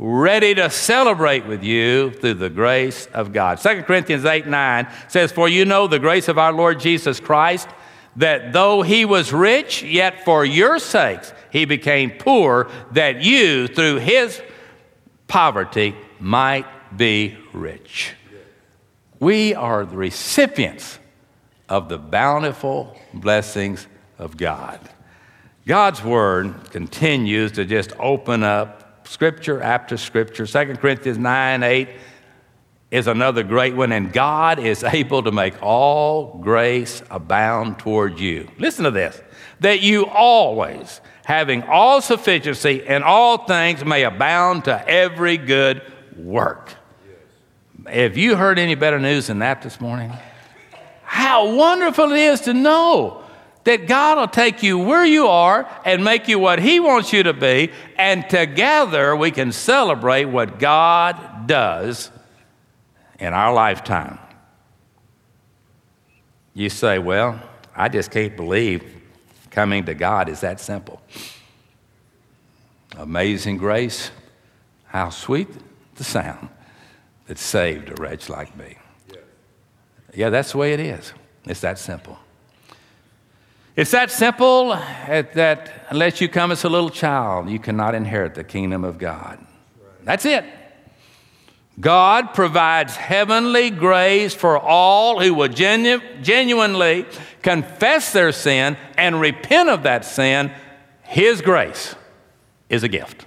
ready 0.00 0.52
to 0.56 0.68
celebrate 0.68 1.46
with 1.46 1.62
you 1.62 2.10
through 2.10 2.34
the 2.34 2.50
grace 2.50 3.06
of 3.14 3.32
God. 3.32 3.60
2 3.60 3.84
Corinthians 3.84 4.24
8 4.24 4.48
9 4.48 4.88
says, 5.06 5.30
For 5.30 5.48
you 5.48 5.64
know 5.64 5.86
the 5.86 6.00
grace 6.00 6.26
of 6.26 6.38
our 6.38 6.52
Lord 6.52 6.80
Jesus 6.80 7.20
Christ, 7.20 7.68
that 8.16 8.52
though 8.52 8.82
he 8.82 9.04
was 9.04 9.32
rich, 9.32 9.84
yet 9.84 10.24
for 10.24 10.44
your 10.44 10.80
sakes 10.80 11.32
he 11.50 11.66
became 11.66 12.10
poor, 12.10 12.68
that 12.90 13.22
you, 13.22 13.68
through 13.68 13.98
his 13.98 14.42
poverty, 15.28 15.94
might 16.18 16.66
be 16.96 17.36
rich. 17.52 18.14
We 19.18 19.54
are 19.54 19.84
the 19.84 19.96
recipients 19.96 20.98
of 21.68 21.88
the 21.88 21.98
bountiful 21.98 22.96
blessings 23.14 23.86
of 24.18 24.36
God. 24.36 24.80
God's 25.66 26.02
word 26.02 26.70
continues 26.70 27.52
to 27.52 27.64
just 27.64 27.92
open 27.98 28.42
up 28.42 29.06
scripture 29.06 29.60
after 29.60 29.96
scripture. 29.96 30.46
2 30.46 30.76
Corinthians 30.76 31.18
9 31.18 31.62
8 31.62 31.88
is 32.90 33.06
another 33.06 33.42
great 33.42 33.76
one, 33.76 33.92
and 33.92 34.12
God 34.12 34.58
is 34.58 34.82
able 34.82 35.22
to 35.22 35.30
make 35.30 35.62
all 35.62 36.38
grace 36.38 37.02
abound 37.10 37.78
toward 37.78 38.18
you. 38.18 38.48
Listen 38.58 38.84
to 38.84 38.90
this 38.90 39.20
that 39.60 39.80
you 39.82 40.06
always, 40.06 41.00
having 41.24 41.62
all 41.64 42.00
sufficiency 42.00 42.82
in 42.84 43.02
all 43.02 43.44
things, 43.44 43.84
may 43.84 44.04
abound 44.04 44.64
to 44.64 44.88
every 44.88 45.36
good 45.36 45.82
work. 46.16 46.74
Have 47.90 48.16
you 48.16 48.36
heard 48.36 48.58
any 48.58 48.76
better 48.76 49.00
news 49.00 49.26
than 49.26 49.40
that 49.40 49.62
this 49.62 49.80
morning? 49.80 50.12
How 51.02 51.56
wonderful 51.56 52.12
it 52.12 52.18
is 52.18 52.42
to 52.42 52.54
know 52.54 53.24
that 53.64 53.88
God 53.88 54.16
will 54.16 54.28
take 54.28 54.62
you 54.62 54.78
where 54.78 55.04
you 55.04 55.26
are 55.26 55.68
and 55.84 56.04
make 56.04 56.28
you 56.28 56.38
what 56.38 56.60
He 56.60 56.78
wants 56.78 57.12
you 57.12 57.24
to 57.24 57.32
be, 57.32 57.72
and 57.98 58.28
together 58.30 59.16
we 59.16 59.32
can 59.32 59.50
celebrate 59.50 60.26
what 60.26 60.60
God 60.60 61.48
does 61.48 62.12
in 63.18 63.34
our 63.34 63.52
lifetime. 63.52 64.20
You 66.54 66.70
say, 66.70 67.00
Well, 67.00 67.42
I 67.74 67.88
just 67.88 68.12
can't 68.12 68.36
believe 68.36 68.84
coming 69.50 69.84
to 69.86 69.94
God 69.94 70.28
is 70.28 70.40
that 70.42 70.60
simple. 70.60 71.02
Amazing 72.96 73.56
grace, 73.56 74.12
how 74.86 75.10
sweet 75.10 75.48
the 75.96 76.04
sound 76.04 76.50
that 77.30 77.38
saved 77.38 77.88
a 77.90 77.94
wretch 77.94 78.28
like 78.28 78.56
me. 78.56 78.76
Yeah, 80.12 80.30
that's 80.30 80.50
the 80.50 80.58
way 80.58 80.72
it 80.72 80.80
is. 80.80 81.12
It's 81.44 81.60
that 81.60 81.78
simple. 81.78 82.18
It's 83.76 83.92
that 83.92 84.10
simple 84.10 84.70
that 84.70 85.86
unless 85.90 86.20
you 86.20 86.28
come 86.28 86.50
as 86.50 86.64
a 86.64 86.68
little 86.68 86.90
child, 86.90 87.48
you 87.48 87.60
cannot 87.60 87.94
inherit 87.94 88.34
the 88.34 88.42
kingdom 88.42 88.82
of 88.82 88.98
God. 88.98 89.38
That's 90.02 90.24
it. 90.24 90.44
God 91.78 92.34
provides 92.34 92.96
heavenly 92.96 93.70
grace 93.70 94.34
for 94.34 94.58
all 94.58 95.20
who 95.20 95.32
will 95.32 95.46
genu- 95.46 96.00
genuinely 96.22 97.06
confess 97.42 98.12
their 98.12 98.32
sin 98.32 98.76
and 98.98 99.20
repent 99.20 99.68
of 99.68 99.84
that 99.84 100.04
sin. 100.04 100.50
His 101.04 101.42
grace 101.42 101.94
is 102.68 102.82
a 102.82 102.88
gift. 102.88 103.24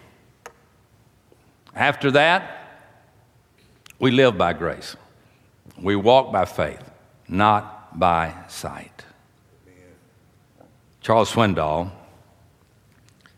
After 1.74 2.12
that, 2.12 2.62
we 3.99 4.12
live 4.12 4.38
by 4.38 4.53
grace. 4.53 4.95
We 5.82 5.95
walk 5.95 6.32
by 6.32 6.45
faith, 6.45 6.84
not 7.27 7.99
by 7.99 8.34
sight. 8.47 9.06
Charles 11.01 11.32
Swindoll 11.32 11.91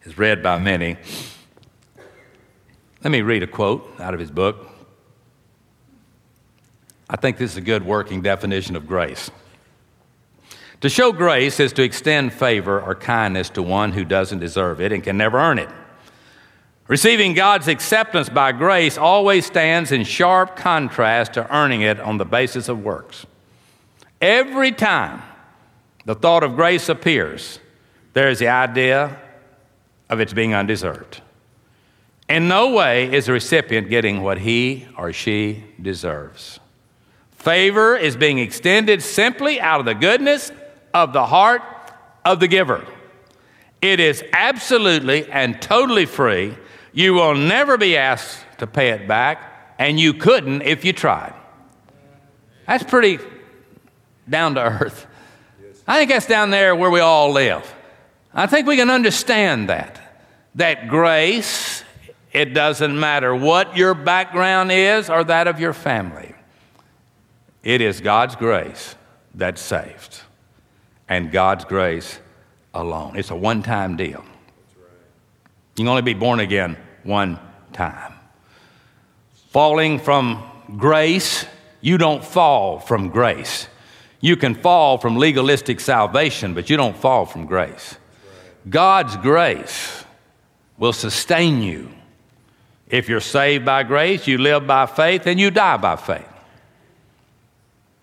is 0.03 0.17
read 0.17 0.43
by 0.43 0.59
many. 0.59 0.97
Let 3.03 3.11
me 3.11 3.21
read 3.21 3.43
a 3.43 3.47
quote 3.47 3.99
out 3.99 4.13
of 4.13 4.19
his 4.19 4.31
book. 4.31 4.69
I 7.09 7.17
think 7.17 7.37
this 7.37 7.51
is 7.51 7.57
a 7.57 7.61
good 7.61 7.85
working 7.85 8.21
definition 8.21 8.75
of 8.75 8.87
grace. 8.87 9.29
To 10.81 10.89
show 10.89 11.11
grace 11.11 11.59
is 11.59 11.73
to 11.73 11.83
extend 11.83 12.33
favor 12.33 12.81
or 12.81 12.95
kindness 12.95 13.49
to 13.51 13.63
one 13.63 13.91
who 13.91 14.05
doesn't 14.05 14.39
deserve 14.39 14.81
it 14.81 14.91
and 14.91 15.03
can 15.03 15.17
never 15.17 15.39
earn 15.39 15.59
it. 15.59 15.69
Receiving 16.87 17.33
God's 17.33 17.67
acceptance 17.67 18.29
by 18.29 18.51
grace 18.51 18.95
always 18.95 19.45
stands 19.45 19.91
in 19.91 20.03
sharp 20.03 20.55
contrast 20.55 21.33
to 21.33 21.55
earning 21.55 21.81
it 21.81 21.99
on 21.99 22.17
the 22.17 22.25
basis 22.25 22.69
of 22.69 22.83
works. 22.83 23.25
Every 24.21 24.71
time 24.71 25.23
the 26.05 26.13
thought 26.13 26.43
of 26.43 26.55
grace 26.55 26.87
appears, 26.87 27.59
there 28.13 28.29
is 28.29 28.37
the 28.37 28.49
idea 28.49 29.19
of 30.09 30.19
its 30.19 30.31
being 30.31 30.53
undeserved. 30.53 31.21
In 32.29 32.47
no 32.47 32.71
way 32.71 33.11
is 33.11 33.25
the 33.25 33.33
recipient 33.33 33.89
getting 33.89 34.21
what 34.21 34.39
he 34.39 34.87
or 34.95 35.11
she 35.11 35.63
deserves. 35.81 36.59
Favor 37.31 37.97
is 37.97 38.15
being 38.15 38.37
extended 38.37 39.01
simply 39.01 39.59
out 39.59 39.79
of 39.79 39.87
the 39.87 39.95
goodness 39.95 40.51
of 40.93 41.13
the 41.13 41.25
heart 41.25 41.61
of 42.23 42.39
the 42.39 42.47
giver. 42.47 42.85
It 43.81 43.99
is 43.99 44.23
absolutely 44.33 45.29
and 45.31 45.59
totally 45.61 46.05
free 46.05 46.55
you 46.95 47.13
will 47.13 47.35
never 47.35 47.77
be 47.77 47.97
asked 47.97 48.39
to 48.57 48.65
pay 48.65 48.91
it 48.91 49.05
back, 49.05 49.75
and 49.77 49.99
you 49.99 50.13
couldn't 50.13 50.61
if 50.61 50.85
you 50.85 50.93
tried. 50.93 51.33
That's 52.65 52.85
pretty 52.85 53.19
down 54.27 54.55
to 54.55 54.61
earth. 54.61 55.05
I 55.85 55.97
think 55.97 56.09
that's 56.09 56.25
down 56.25 56.51
there 56.51 56.73
where 56.73 56.89
we 56.89 57.01
all 57.01 57.31
live. 57.31 57.75
I 58.33 58.47
think 58.47 58.65
we 58.65 58.77
can 58.77 58.89
understand 58.89 59.69
that. 59.69 59.99
That 60.55 60.87
grace, 60.87 61.83
it 62.31 62.53
doesn't 62.53 62.97
matter 62.97 63.35
what 63.35 63.75
your 63.75 63.93
background 63.93 64.71
is 64.71 65.09
or 65.09 65.25
that 65.25 65.47
of 65.49 65.59
your 65.59 65.73
family. 65.73 66.33
It 67.61 67.81
is 67.81 67.99
God's 67.99 68.37
grace 68.37 68.95
that 69.33 69.59
saved, 69.59 70.21
and 71.09 71.29
God's 71.29 71.65
grace 71.65 72.21
alone. 72.73 73.17
It's 73.17 73.31
a 73.31 73.35
one 73.35 73.63
time 73.63 73.97
deal. 73.97 74.23
You 75.75 75.83
can 75.83 75.89
only 75.89 76.01
be 76.01 76.13
born 76.13 76.39
again 76.39 76.77
one 77.05 77.39
time. 77.71 78.13
Falling 79.49 79.99
from 79.99 80.43
grace, 80.77 81.45
you 81.79 81.97
don't 81.97 82.23
fall 82.23 82.79
from 82.79 83.09
grace. 83.09 83.67
You 84.19 84.35
can 84.35 84.55
fall 84.55 84.97
from 84.97 85.17
legalistic 85.17 85.79
salvation, 85.79 86.53
but 86.53 86.69
you 86.69 86.77
don't 86.77 86.97
fall 86.97 87.25
from 87.25 87.45
grace. 87.45 87.95
God's 88.69 89.15
grace 89.17 90.03
will 90.77 90.93
sustain 90.93 91.61
you. 91.61 91.91
If 92.89 93.07
you're 93.07 93.19
saved 93.19 93.65
by 93.65 93.83
grace, 93.83 94.27
you 94.27 94.37
live 94.37 94.67
by 94.67 94.87
faith, 94.87 95.27
and 95.27 95.39
you 95.39 95.51
die 95.51 95.77
by 95.77 95.95
faith. 95.95 96.27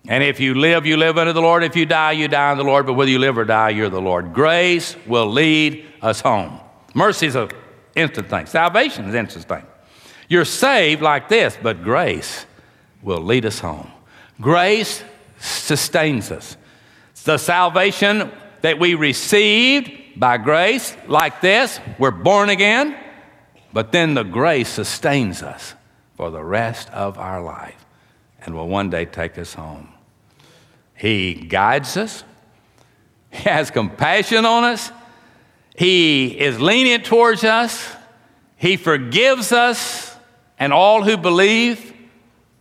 And 0.09 0.24
if 0.24 0.41
you 0.41 0.55
live, 0.55 0.85
you 0.85 0.97
live 0.97 1.16
unto 1.16 1.33
the 1.33 1.41
Lord. 1.41 1.62
If 1.62 1.77
you 1.77 1.87
die, 1.87 2.12
you 2.12 2.27
die 2.27 2.51
unto 2.51 2.64
the 2.64 2.68
Lord. 2.68 2.87
But 2.87 2.95
whether 2.95 3.11
you 3.11 3.20
live 3.20 3.39
or 3.39 3.45
die, 3.45 3.70
you're 3.70 3.89
the 3.89 4.01
Lord. 4.01 4.33
Grace 4.33 4.97
will 5.07 5.29
lead 5.29 5.87
us 6.01 6.20
home. 6.20 6.59
Mercy 6.95 7.27
is 7.27 7.37
an 7.37 7.51
instant 7.95 8.28
thing. 8.28 8.47
Salvation 8.47 9.07
is 9.07 9.14
instant 9.14 9.45
thing. 9.45 9.66
You're 10.28 10.45
saved 10.45 11.03
like 11.03 11.28
this, 11.28 11.57
but 11.62 11.82
grace 11.82 12.47
will 13.03 13.20
lead 13.20 13.45
us 13.45 13.59
home. 13.59 13.90
Grace 14.40 15.03
sustains 15.38 16.30
us. 16.30 16.57
The 17.24 17.38
salvation 17.38 18.30
that 18.62 18.78
we 18.78 18.95
received 18.95 20.18
by 20.18 20.38
grace, 20.38 20.97
like 21.07 21.40
this, 21.40 21.80
we're 21.99 22.11
born 22.11 22.49
again, 22.49 22.97
but 23.72 23.93
then 23.93 24.14
the 24.14 24.22
grace 24.22 24.68
sustains 24.68 25.43
us 25.43 25.74
for 26.16 26.30
the 26.30 26.43
rest 26.43 26.90
of 26.90 27.18
our 27.18 27.43
life 27.43 27.84
and 28.45 28.55
will 28.55 28.68
one 28.68 28.90
day 28.90 29.05
take 29.05 29.38
us 29.38 29.55
home. 29.55 29.88
He 30.95 31.34
guides 31.34 31.97
us, 31.97 32.24
He 33.30 33.49
has 33.49 33.70
compassion 33.70 34.45
on 34.45 34.64
us, 34.64 34.90
He 35.77 36.39
is 36.39 36.61
lenient 36.61 37.05
towards 37.05 37.45
us, 37.45 37.95
He 38.57 38.77
forgives 38.77 39.53
us 39.53 40.16
and 40.59 40.73
all 40.73 41.03
who 41.03 41.16
believe 41.16 41.93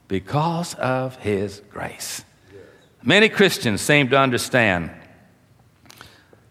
because 0.08 0.74
of 0.76 1.18
His 1.18 1.62
grace. 1.70 2.24
Many 3.04 3.30
Christians 3.30 3.82
seem 3.82 4.10
to 4.10 4.18
understand 4.18 4.92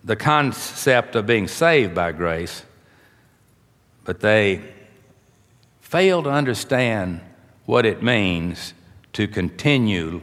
the 0.03 0.17
concept 0.17 1.15
of 1.15 1.27
being 1.27 1.47
saved 1.47 1.95
by 1.95 2.13
grace, 2.13 2.65
but 4.05 4.21
they 4.21 4.63
fail 5.81 6.23
to 6.23 6.31
understand 6.31 7.21
what 7.67 7.87
it 7.87 8.03
means 8.03 8.75
to 9.13 9.29
continue 9.29 10.23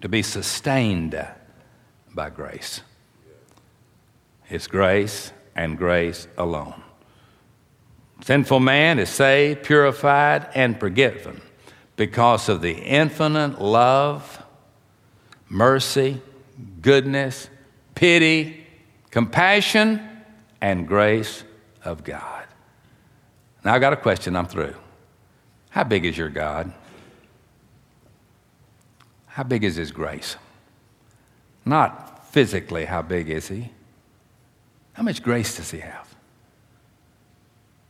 to 0.00 0.08
be 0.08 0.22
sustained 0.22 1.26
by 2.14 2.30
grace. 2.30 2.80
It's 4.48 4.66
grace 4.66 5.32
and 5.58 5.76
grace 5.76 6.28
alone. 6.38 6.80
Sinful 8.24 8.60
man 8.60 9.00
is 9.00 9.08
saved, 9.08 9.64
purified, 9.64 10.48
and 10.54 10.78
forgiven 10.78 11.40
because 11.96 12.48
of 12.48 12.62
the 12.62 12.72
infinite 12.72 13.60
love, 13.60 14.40
mercy, 15.48 16.22
goodness, 16.80 17.50
pity, 17.96 18.64
compassion, 19.10 20.00
and 20.60 20.86
grace 20.86 21.42
of 21.84 22.04
God. 22.04 22.46
Now, 23.64 23.74
I've 23.74 23.80
got 23.80 23.92
a 23.92 23.96
question, 23.96 24.36
I'm 24.36 24.46
through. 24.46 24.76
How 25.70 25.82
big 25.82 26.04
is 26.04 26.16
your 26.16 26.28
God? 26.28 26.72
How 29.26 29.42
big 29.42 29.64
is 29.64 29.74
His 29.74 29.90
grace? 29.90 30.36
Not 31.64 32.28
physically, 32.28 32.84
how 32.84 33.02
big 33.02 33.28
is 33.28 33.48
He? 33.48 33.72
How 34.98 35.04
much 35.04 35.22
grace 35.22 35.56
does 35.58 35.70
He 35.70 35.78
have? 35.78 36.12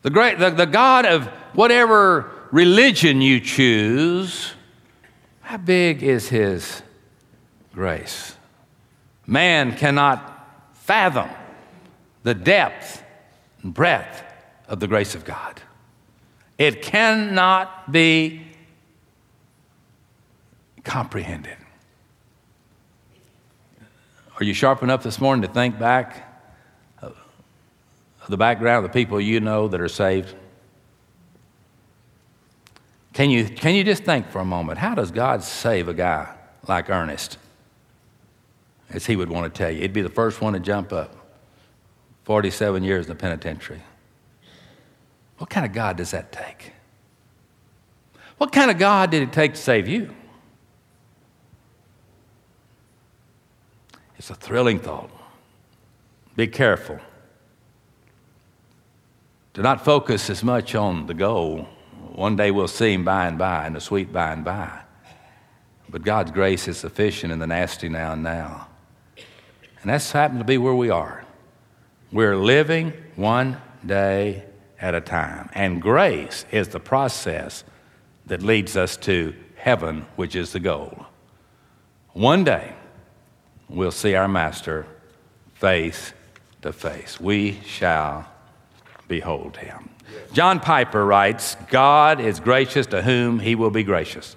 The, 0.03 0.11
great, 0.11 0.39
the, 0.39 0.51
the 0.51 0.67
God 0.67 1.07
of 1.07 1.25
whatever 1.55 2.31
religion 2.53 3.23
you 3.23 3.41
choose, 3.41 4.53
how 5.41 5.57
big 5.57 6.03
is 6.03 6.29
His 6.29 6.83
grace? 7.73 8.37
Man 9.27 9.75
cannot 9.75 10.75
fathom 10.75 11.31
the 12.25 12.35
depth 12.35 13.03
and 13.63 13.73
breadth 13.73 14.23
of 14.69 14.79
the 14.79 14.87
grace 14.87 15.15
of 15.15 15.25
God. 15.25 15.63
It 16.59 16.83
cannot 16.83 17.91
be 17.91 18.43
comprehended. 20.85 21.57
Are 24.39 24.45
you 24.45 24.53
sharp 24.53 24.83
enough 24.83 25.03
this 25.03 25.19
morning 25.19 25.41
to 25.49 25.49
think 25.49 25.79
back 25.79 26.28
the 28.31 28.37
background 28.37 28.85
of 28.85 28.93
the 28.93 28.99
people 28.99 29.21
you 29.21 29.41
know 29.41 29.69
that 29.69 29.81
are 29.81 29.89
saved? 29.89 30.35
Can 33.13 33.31
you, 33.31 33.47
can 33.47 33.75
you 33.75 33.85
just 33.85 34.05
think 34.05 34.31
for 34.31 34.39
a 34.39 34.45
moment? 34.45 34.79
How 34.79 34.95
does 34.95 35.11
God 35.11 35.43
save 35.43 35.89
a 35.89 35.95
guy 35.95 36.35
like 36.67 36.89
Ernest? 36.89 37.39
As 38.91 39.07
he 39.07 39.17
would 39.17 39.29
want 39.29 39.53
to 39.53 39.59
tell 39.59 39.71
you. 39.71 39.81
He'd 39.81 39.93
be 39.93 40.03
the 40.03 40.09
first 40.09 40.41
one 40.41 40.53
to 40.53 40.61
jump 40.61 40.93
up. 40.93 41.15
47 42.25 42.85
years 42.85 43.07
in 43.07 43.09
the 43.11 43.15
penitentiary. 43.15 43.83
What 45.39 45.51
kind 45.51 45.65
of 45.65 45.73
God 45.73 45.97
does 45.97 46.11
that 46.11 46.31
take? 46.31 46.73
What 48.37 48.53
kind 48.53 48.71
of 48.71 48.79
God 48.79 49.11
did 49.11 49.23
it 49.23 49.33
take 49.33 49.55
to 49.55 49.61
save 49.61 49.89
you? 49.89 50.15
It's 54.17 54.31
a 54.31 54.35
thrilling 54.35 54.79
thought. 54.79 55.11
Be 56.37 56.47
careful. 56.47 57.01
Do 59.59 59.65
not 59.65 59.85
focus 59.85 60.31
as 60.31 60.45
much 60.45 60.77
on 60.77 61.09
the 61.09 61.15
goal. 61.15 61.67
One 62.13 62.37
day 62.37 62.53
we'll 62.53 62.69
see 62.69 62.93
him 62.93 63.05
by 63.05 63.27
and 63.27 63.37
by, 63.37 63.67
in 63.67 63.73
the 63.73 63.81
sweet 63.81 64.13
by 64.13 64.31
and 64.31 64.45
by. 64.45 64.71
But 65.89 66.03
God's 66.03 66.31
grace 66.31 66.69
is 66.69 66.79
sufficient 66.79 67.33
in 67.33 67.41
the 67.41 67.47
nasty 67.49 67.89
now 67.89 68.13
and 68.13 68.23
now. 68.23 68.69
And 69.83 69.91
that's 69.91 70.13
happened 70.13 70.39
to 70.39 70.45
be 70.45 70.59
where 70.59 70.77
we 70.77 70.91
are. 70.91 71.25
We're 72.13 72.37
living 72.37 72.93
one 73.17 73.61
day 73.85 74.45
at 74.81 74.95
a 74.95 75.01
time. 75.01 75.51
And 75.55 75.83
grace 75.83 76.45
is 76.53 76.69
the 76.69 76.79
process 76.79 77.65
that 78.27 78.45
leads 78.45 78.77
us 78.77 78.97
to 78.99 79.35
heaven, 79.57 80.07
which 80.15 80.37
is 80.37 80.53
the 80.53 80.61
goal. 80.61 81.05
One 82.13 82.45
day, 82.45 82.75
we'll 83.69 83.91
see 83.91 84.15
our 84.15 84.29
Master 84.29 84.87
face 85.55 86.13
to 86.63 86.73
face. 86.73 87.19
We 87.19 87.59
shall 87.67 88.31
behold 89.09 89.57
him. 89.57 89.89
John 90.33 90.61
Piper 90.61 91.05
writes 91.05 91.57
God 91.71 92.21
is 92.21 92.41
gracious 92.41 92.87
to 92.89 93.03
whom 93.03 93.41
he 93.41 93.55
will 93.55 93.71
be 93.71 93.83
gracious. 93.83 94.37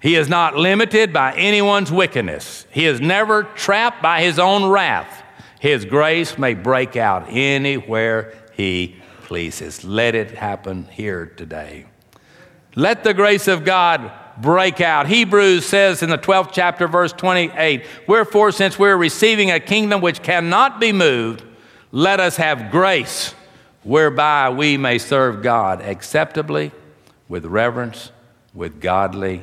He 0.00 0.16
is 0.16 0.28
not 0.28 0.56
limited 0.56 1.12
by 1.12 1.32
anyone's 1.34 1.92
wickedness. 1.92 2.66
He 2.70 2.86
is 2.86 3.00
never 3.00 3.44
trapped 3.44 4.02
by 4.02 4.22
his 4.22 4.38
own 4.38 4.68
wrath. 4.68 5.22
His 5.60 5.84
grace 5.84 6.36
may 6.36 6.54
break 6.54 6.96
out 6.96 7.26
anywhere 7.28 8.34
he 8.54 8.96
pleases. 9.22 9.84
Let 9.84 10.16
it 10.16 10.32
happen 10.32 10.88
here 10.90 11.26
today. 11.26 11.86
Let 12.74 13.04
the 13.04 13.14
grace 13.14 13.46
of 13.46 13.64
God 13.64 14.10
break 14.40 14.80
out. 14.80 15.06
Hebrews 15.06 15.64
says 15.66 16.02
in 16.02 16.10
the 16.10 16.18
12th 16.18 16.50
chapter, 16.52 16.88
verse 16.88 17.12
28 17.12 17.86
Wherefore, 18.08 18.50
since 18.50 18.76
we're 18.78 18.96
receiving 18.96 19.52
a 19.52 19.60
kingdom 19.60 20.00
which 20.00 20.22
cannot 20.22 20.80
be 20.80 20.90
moved, 20.90 21.44
let 21.92 22.18
us 22.18 22.36
have 22.36 22.72
grace 22.72 23.34
whereby 23.82 24.50
we 24.50 24.76
may 24.76 24.98
serve 24.98 25.42
God 25.42 25.80
acceptably, 25.80 26.72
with 27.28 27.44
reverence, 27.46 28.10
with 28.54 28.80
godly 28.80 29.42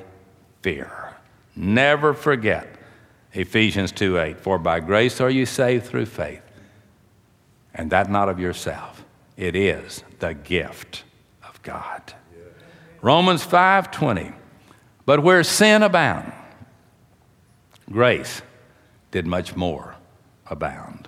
fear. 0.61 1.15
Never 1.55 2.13
forget 2.13 2.67
Ephesians 3.33 3.91
2 3.91 4.19
8. 4.19 4.39
For 4.39 4.57
by 4.57 4.79
grace 4.79 5.19
are 5.21 5.29
you 5.29 5.45
saved 5.45 5.85
through 5.85 6.05
faith, 6.05 6.41
and 7.73 7.89
that 7.91 8.09
not 8.09 8.29
of 8.29 8.39
yourself. 8.39 9.03
It 9.37 9.55
is 9.55 10.03
the 10.19 10.33
gift 10.33 11.03
of 11.47 11.61
God. 11.63 12.13
Romans 13.01 13.43
5 13.43 13.91
20. 13.91 14.33
But 15.05 15.23
where 15.23 15.43
sin 15.43 15.81
abound, 15.81 16.31
grace 17.89 18.41
did 19.11 19.25
much 19.25 19.55
more 19.55 19.95
abound. 20.45 20.98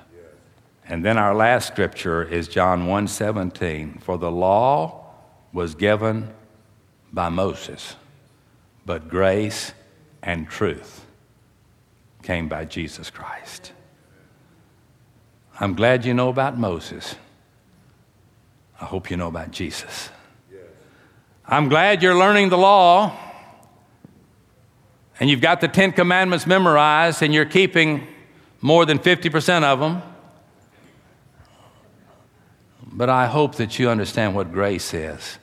And 0.91 1.05
then 1.05 1.17
our 1.17 1.33
last 1.33 1.69
scripture 1.69 2.21
is 2.21 2.49
John 2.49 2.85
1:17, 2.85 4.01
for 4.01 4.17
the 4.17 4.29
law 4.29 5.05
was 5.53 5.73
given 5.73 6.33
by 7.13 7.29
Moses 7.29 7.95
but 8.85 9.07
grace 9.07 9.71
and 10.21 10.49
truth 10.49 11.05
came 12.23 12.49
by 12.49 12.65
Jesus 12.65 13.09
Christ. 13.09 13.71
I'm 15.61 15.75
glad 15.75 16.03
you 16.03 16.13
know 16.13 16.27
about 16.27 16.57
Moses. 16.57 17.15
I 18.81 18.83
hope 18.83 19.09
you 19.09 19.15
know 19.15 19.29
about 19.29 19.51
Jesus. 19.51 20.09
I'm 21.45 21.69
glad 21.69 22.03
you're 22.03 22.17
learning 22.17 22.49
the 22.49 22.57
law 22.57 23.17
and 25.21 25.29
you've 25.29 25.39
got 25.39 25.61
the 25.61 25.69
Ten 25.69 25.93
Commandments 25.93 26.45
memorized 26.45 27.23
and 27.23 27.33
you're 27.33 27.45
keeping 27.45 28.05
more 28.59 28.85
than 28.85 28.99
50% 28.99 29.63
of 29.63 29.79
them. 29.79 30.01
But 32.91 33.09
I 33.09 33.27
hope 33.27 33.55
that 33.55 33.79
you 33.79 33.89
understand 33.89 34.35
what 34.35 34.51
grace 34.51 34.93
is 34.93 35.37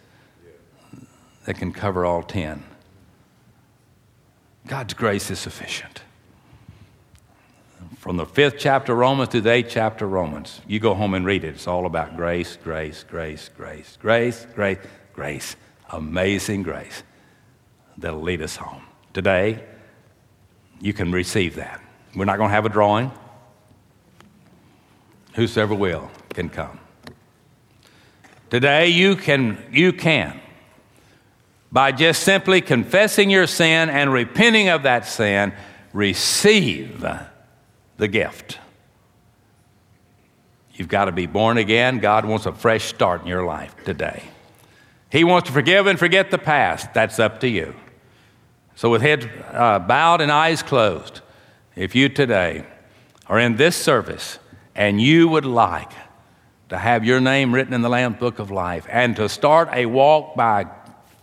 that 1.47 1.55
can 1.57 1.73
cover 1.73 2.05
all 2.05 2.23
10. 2.23 2.63
God's 4.67 4.93
grace 4.93 5.31
is 5.31 5.39
sufficient. 5.39 6.03
From 7.97 8.19
the 8.19 8.27
fifth 8.27 8.57
chapter 8.59 8.93
of 8.93 8.99
Romans 8.99 9.31
to 9.31 9.41
the 9.41 9.51
eighth 9.51 9.71
chapter 9.71 10.05
of 10.05 10.13
Romans, 10.13 10.61
you 10.67 10.79
go 10.79 10.95
home 10.95 11.15
and 11.15 11.25
read 11.25 11.43
it. 11.43 11.55
It's 11.55 11.67
all 11.67 11.87
about 11.87 12.17
grace, 12.17 12.57
grace, 12.63 13.03
grace, 13.03 13.49
grace, 13.57 13.97
grace, 14.01 14.47
grace, 14.55 14.79
grace. 15.15 15.57
Amazing 15.91 16.65
grace 16.65 17.03
that'll 17.97 18.21
lead 18.21 18.43
us 18.43 18.57
home. 18.57 18.83
Today, 19.15 19.65
you 20.81 20.93
can 20.93 21.11
receive 21.13 21.57
that. 21.57 21.83
We're 22.15 22.27
not 22.27 22.37
going 22.37 22.51
to 22.51 22.55
have 22.55 22.67
a 22.67 22.69
drawing. 22.69 23.11
Whosoever 25.35 25.75
will 25.75 26.11
can 26.31 26.51
come. 26.51 26.79
Today, 28.51 28.89
you 28.89 29.17
can, 29.17 29.63
you 29.71 29.93
can 29.93 30.41
by 31.71 31.93
just 31.93 32.23
simply 32.23 32.61
confessing 32.61 33.31
your 33.31 33.47
sin 33.47 33.91
and 33.91 34.13
repenting 34.13 34.69
of 34.69 34.85
that 34.85 35.07
sin, 35.07 35.53
receive 35.93 37.05
the 37.99 38.09
gift. 38.09 38.59
You've 40.73 40.89
got 40.89 41.07
to 41.07 41.13
be 41.13 41.27
born 41.27 41.59
again. 41.59 41.99
God 41.99 42.25
wants 42.25 42.47
a 42.47 42.53
fresh 42.53 42.85
start 42.85 43.23
in 43.23 43.27
your 43.27 43.45
life 43.45 43.75
today. 43.85 44.23
He 45.11 45.25
wants 45.25 45.49
to 45.49 45.53
forgive 45.53 45.87
and 45.87 45.99
forget 45.99 46.31
the 46.31 46.39
past. 46.39 46.95
That's 46.95 47.19
up 47.19 47.41
to 47.41 47.49
you. 47.49 47.75
So, 48.77 48.89
with 48.89 49.03
head 49.03 49.29
uh, 49.53 49.81
bowed 49.81 50.21
and 50.21 50.31
eyes 50.31 50.63
closed, 50.63 51.21
if 51.75 51.95
you 51.97 52.09
today 52.09 52.65
are 53.27 53.39
in 53.39 53.57
this 53.57 53.75
service 53.75 54.39
and 54.75 55.01
you 55.01 55.27
would 55.29 55.45
like 55.45 55.91
to 56.69 56.79
have 56.79 57.05
your 57.05 57.21
name 57.21 57.55
written 57.55 57.73
in 57.73 57.83
the 57.83 57.89
Lamb's 57.89 58.19
Book 58.19 58.39
of 58.39 58.51
Life 58.51 58.87
and 58.91 59.17
to 59.17 59.29
start 59.29 59.69
a 59.73 59.87
walk 59.87 60.37
by 60.37 60.67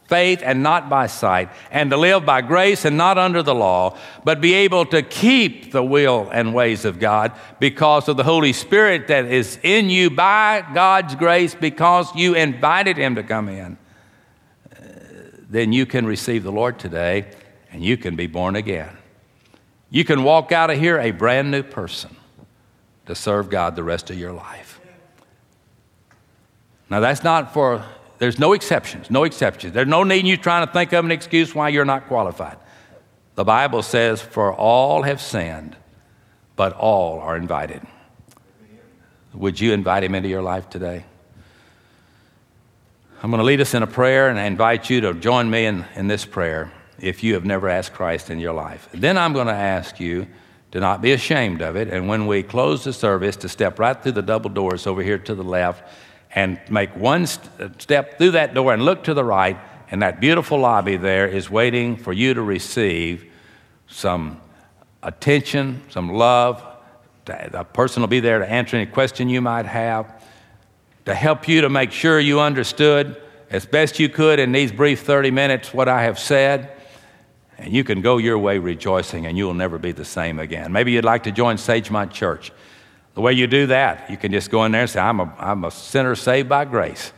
faith 0.07 0.41
and 0.43 0.61
not 0.61 0.89
by 0.89 1.07
sight, 1.07 1.49
and 1.71 1.89
to 1.89 1.97
live 1.97 2.25
by 2.25 2.41
grace 2.41 2.85
and 2.85 2.97
not 2.97 3.17
under 3.17 3.41
the 3.41 3.55
law, 3.55 3.97
but 4.23 4.41
be 4.41 4.53
able 4.53 4.85
to 4.85 5.01
keep 5.01 5.71
the 5.71 5.83
will 5.83 6.29
and 6.31 6.53
ways 6.53 6.85
of 6.85 6.99
God 6.99 7.31
because 7.59 8.07
of 8.07 8.17
the 8.17 8.23
Holy 8.23 8.53
Spirit 8.53 9.07
that 9.07 9.25
is 9.25 9.59
in 9.63 9.89
you 9.89 10.09
by 10.09 10.63
God's 10.73 11.15
grace 11.15 11.55
because 11.55 12.13
you 12.15 12.35
invited 12.35 12.97
Him 12.97 13.15
to 13.15 13.23
come 13.23 13.49
in, 13.49 13.77
uh, 14.71 14.75
then 15.49 15.73
you 15.73 15.85
can 15.85 16.05
receive 16.05 16.43
the 16.43 16.51
Lord 16.51 16.77
today 16.77 17.25
and 17.71 17.83
you 17.83 17.97
can 17.97 18.15
be 18.15 18.27
born 18.27 18.55
again. 18.55 18.95
You 19.89 20.03
can 20.03 20.23
walk 20.23 20.51
out 20.51 20.69
of 20.69 20.77
here 20.77 20.99
a 20.99 21.11
brand 21.11 21.51
new 21.51 21.63
person 21.63 22.15
to 23.05 23.15
serve 23.15 23.49
God 23.49 23.75
the 23.75 23.83
rest 23.83 24.09
of 24.09 24.17
your 24.17 24.33
life. 24.33 24.74
Now, 26.89 26.99
that's 26.99 27.23
not 27.23 27.53
for 27.53 27.83
there's 28.17 28.39
no 28.39 28.53
exceptions, 28.53 29.09
no 29.11 29.23
exceptions. 29.23 29.73
There's 29.73 29.87
no 29.87 30.03
need 30.03 30.19
in 30.19 30.25
you 30.25 30.37
trying 30.37 30.65
to 30.65 30.71
think 30.71 30.93
of 30.93 31.03
an 31.03 31.11
excuse 31.11 31.53
why 31.53 31.69
you're 31.69 31.85
not 31.85 32.07
qualified. 32.07 32.57
The 33.35 33.43
Bible 33.43 33.81
says, 33.81 34.21
For 34.21 34.53
all 34.53 35.03
have 35.03 35.21
sinned, 35.21 35.75
but 36.55 36.73
all 36.73 37.19
are 37.19 37.35
invited. 37.35 37.81
Would 39.33 39.59
you 39.59 39.73
invite 39.73 40.03
him 40.03 40.15
into 40.15 40.29
your 40.29 40.41
life 40.41 40.69
today? 40.69 41.03
I'm 43.21 43.31
going 43.31 43.39
to 43.39 43.45
lead 43.45 43.59
us 43.59 43.73
in 43.73 43.83
a 43.83 43.87
prayer 43.87 44.29
and 44.29 44.39
I 44.39 44.45
invite 44.45 44.89
you 44.89 45.01
to 45.01 45.13
join 45.13 45.49
me 45.49 45.65
in, 45.65 45.85
in 45.95 46.07
this 46.07 46.25
prayer 46.25 46.71
if 46.99 47.23
you 47.23 47.33
have 47.33 47.43
never 47.43 47.67
asked 47.67 47.93
Christ 47.93 48.29
in 48.29 48.39
your 48.39 48.53
life. 48.53 48.87
Then 48.93 49.17
I'm 49.17 49.33
going 49.33 49.47
to 49.47 49.53
ask 49.53 49.99
you 49.99 50.27
to 50.71 50.79
not 50.79 51.01
be 51.01 51.11
ashamed 51.11 51.61
of 51.61 51.75
it, 51.75 51.87
and 51.87 52.07
when 52.07 52.27
we 52.27 52.43
close 52.43 52.83
the 52.83 52.91
service, 52.91 53.37
to 53.37 53.47
step 53.47 53.79
right 53.79 54.01
through 54.01 54.11
the 54.11 54.21
double 54.21 54.49
doors 54.49 54.85
over 54.85 55.01
here 55.01 55.17
to 55.17 55.33
the 55.33 55.43
left 55.43 55.83
and 56.35 56.59
make 56.69 56.93
one 56.95 57.25
st- 57.25 57.81
step 57.81 58.17
through 58.17 58.31
that 58.31 58.53
door 58.53 58.73
and 58.73 58.83
look 58.83 59.05
to 59.05 59.13
the 59.13 59.23
right, 59.23 59.57
and 59.89 60.01
that 60.01 60.19
beautiful 60.19 60.59
lobby 60.59 60.97
there 60.97 61.25
is 61.25 61.49
waiting 61.49 61.95
for 61.95 62.11
you 62.11 62.33
to 62.33 62.41
receive 62.41 63.31
some 63.87 64.41
attention, 65.01 65.81
some 65.89 66.11
love. 66.11 66.61
A 67.27 67.63
person 67.63 68.01
will 68.01 68.07
be 68.07 68.19
there 68.19 68.39
to 68.39 68.49
answer 68.49 68.75
any 68.75 68.85
question 68.85 69.29
you 69.29 69.41
might 69.41 69.65
have, 69.65 70.21
to 71.05 71.15
help 71.15 71.47
you 71.47 71.61
to 71.61 71.69
make 71.69 71.91
sure 71.91 72.19
you 72.19 72.41
understood 72.41 73.21
as 73.49 73.65
best 73.65 73.99
you 73.99 74.09
could 74.09 74.39
in 74.39 74.51
these 74.51 74.71
brief 74.71 75.01
30 75.01 75.31
minutes 75.31 75.73
what 75.73 75.87
I 75.87 76.03
have 76.03 76.19
said. 76.19 76.71
And 77.57 77.71
you 77.71 77.85
can 77.85 78.01
go 78.01 78.17
your 78.17 78.37
way 78.37 78.57
rejoicing, 78.57 79.25
and 79.25 79.37
you 79.37 79.45
will 79.45 79.53
never 79.53 79.77
be 79.77 79.93
the 79.93 80.03
same 80.03 80.39
again. 80.39 80.73
Maybe 80.73 80.91
you'd 80.91 81.05
like 81.05 81.23
to 81.23 81.31
join 81.31 81.55
Sagemont 81.55 82.11
Church. 82.11 82.51
The 83.15 83.21
way 83.21 83.33
you 83.33 83.47
do 83.47 83.67
that, 83.67 84.09
you 84.09 84.17
can 84.17 84.31
just 84.31 84.51
go 84.51 84.65
in 84.65 84.73
there 84.73 84.81
and 84.81 84.89
say, 84.89 84.99
I'm 84.99 85.21
a, 85.21 85.33
I'm 85.39 85.63
a 85.63 85.71
sinner 85.71 86.15
saved 86.15 86.49
by 86.49 86.65
grace, 86.65 87.13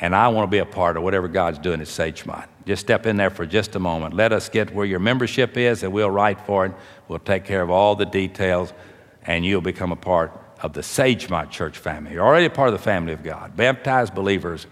and 0.00 0.14
I 0.14 0.28
want 0.28 0.46
to 0.46 0.50
be 0.50 0.58
a 0.58 0.66
part 0.66 0.98
of 0.98 1.02
whatever 1.02 1.28
God's 1.28 1.58
doing 1.58 1.80
at 1.80 1.86
Sagemont. 1.86 2.46
Just 2.66 2.82
step 2.82 3.06
in 3.06 3.16
there 3.16 3.30
for 3.30 3.46
just 3.46 3.74
a 3.74 3.78
moment. 3.78 4.12
Let 4.12 4.32
us 4.32 4.50
get 4.50 4.74
where 4.74 4.84
your 4.84 4.98
membership 4.98 5.56
is, 5.56 5.82
and 5.82 5.94
we'll 5.94 6.10
write 6.10 6.40
for 6.42 6.66
it. 6.66 6.72
We'll 7.08 7.18
take 7.18 7.44
care 7.44 7.62
of 7.62 7.70
all 7.70 7.96
the 7.96 8.04
details, 8.04 8.74
and 9.22 9.46
you'll 9.46 9.62
become 9.62 9.92
a 9.92 9.96
part 9.96 10.30
of 10.62 10.74
the 10.74 10.82
Sagemont 10.82 11.50
church 11.50 11.78
family. 11.78 12.12
You're 12.12 12.26
already 12.26 12.46
a 12.46 12.50
part 12.50 12.68
of 12.68 12.74
the 12.74 12.84
family 12.84 13.14
of 13.14 13.22
God, 13.22 13.56
baptized 13.56 14.14
believers, 14.14 14.66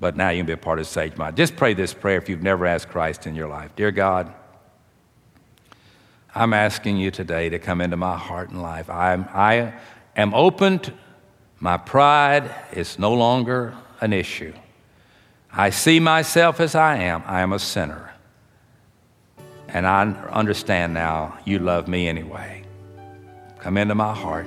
but 0.00 0.16
now 0.16 0.30
you 0.30 0.40
can 0.40 0.46
be 0.46 0.52
a 0.52 0.56
part 0.56 0.80
of 0.80 0.86
Sagemont. 0.86 1.36
Just 1.36 1.54
pray 1.54 1.74
this 1.74 1.94
prayer 1.94 2.18
if 2.18 2.28
you've 2.28 2.42
never 2.42 2.66
asked 2.66 2.88
Christ 2.88 3.28
in 3.28 3.36
your 3.36 3.46
life. 3.46 3.70
Dear 3.76 3.92
God, 3.92 4.34
I'm 6.36 6.52
asking 6.52 6.98
you 6.98 7.10
today 7.10 7.48
to 7.48 7.58
come 7.58 7.80
into 7.80 7.96
my 7.96 8.18
heart 8.18 8.50
and 8.50 8.60
life. 8.60 8.90
I'm, 8.90 9.26
I 9.32 9.72
am 10.14 10.34
open. 10.34 10.82
My 11.60 11.78
pride 11.78 12.54
is 12.72 12.98
no 12.98 13.14
longer 13.14 13.74
an 14.02 14.12
issue. 14.12 14.52
I 15.50 15.70
see 15.70 15.98
myself 15.98 16.60
as 16.60 16.74
I 16.74 16.96
am. 16.96 17.22
I 17.24 17.40
am 17.40 17.54
a 17.54 17.58
sinner. 17.58 18.12
And 19.68 19.86
I 19.86 20.02
understand 20.30 20.92
now 20.92 21.38
you 21.46 21.58
love 21.58 21.88
me 21.88 22.06
anyway. 22.06 22.64
Come 23.58 23.78
into 23.78 23.94
my 23.94 24.14
heart. 24.14 24.46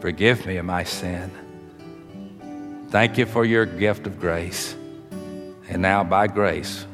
Forgive 0.00 0.46
me 0.46 0.56
of 0.56 0.66
my 0.66 0.82
sin. 0.82 1.30
Thank 2.88 3.18
you 3.18 3.26
for 3.26 3.44
your 3.44 3.66
gift 3.66 4.08
of 4.08 4.18
grace. 4.18 4.74
And 5.68 5.80
now, 5.80 6.02
by 6.02 6.26
grace, 6.26 6.84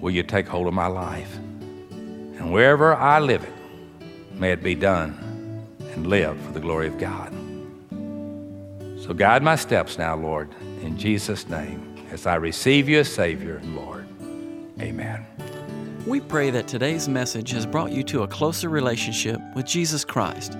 will 0.00 0.12
you 0.12 0.22
take 0.22 0.48
hold 0.48 0.66
of 0.66 0.72
my 0.72 0.86
life? 0.86 1.38
And 2.40 2.50
wherever 2.50 2.94
I 2.94 3.18
live 3.18 3.44
it, 3.44 3.52
may 4.32 4.52
it 4.52 4.62
be 4.62 4.74
done 4.74 5.66
and 5.92 6.06
live 6.06 6.40
for 6.40 6.52
the 6.52 6.58
glory 6.58 6.86
of 6.86 6.96
God. 6.96 7.30
So 8.98 9.12
guide 9.12 9.42
my 9.42 9.56
steps 9.56 9.98
now, 9.98 10.16
Lord, 10.16 10.48
in 10.80 10.96
Jesus' 10.96 11.50
name, 11.50 12.02
as 12.10 12.26
I 12.26 12.36
receive 12.36 12.88
you 12.88 13.00
as 13.00 13.12
Savior 13.12 13.56
and 13.56 13.76
Lord. 13.76 14.08
Amen. 14.80 15.26
We 16.06 16.20
pray 16.20 16.48
that 16.50 16.66
today's 16.66 17.10
message 17.10 17.50
has 17.50 17.66
brought 17.66 17.92
you 17.92 18.02
to 18.04 18.22
a 18.22 18.26
closer 18.26 18.70
relationship 18.70 19.38
with 19.54 19.66
Jesus 19.66 20.02
Christ. 20.02 20.56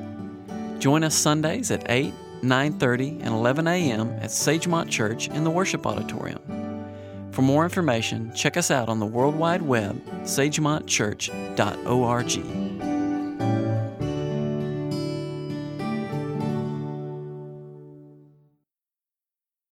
Join 0.80 1.02
us 1.02 1.14
Sundays 1.14 1.70
at 1.70 1.90
8, 1.90 2.12
9:30, 2.42 3.20
and 3.22 3.28
11 3.28 3.66
a.m. 3.66 4.10
at 4.20 4.28
Sagemont 4.28 4.90
Church 4.90 5.28
in 5.28 5.44
the 5.44 5.50
worship 5.50 5.86
auditorium. 5.86 6.69
For 7.40 7.44
more 7.44 7.64
information, 7.64 8.30
check 8.34 8.58
us 8.58 8.70
out 8.70 8.90
on 8.90 9.00
the 9.00 9.06
World 9.06 9.34
Wide 9.34 9.62
Web, 9.62 10.04
sagemontchurch.org. 10.24 12.69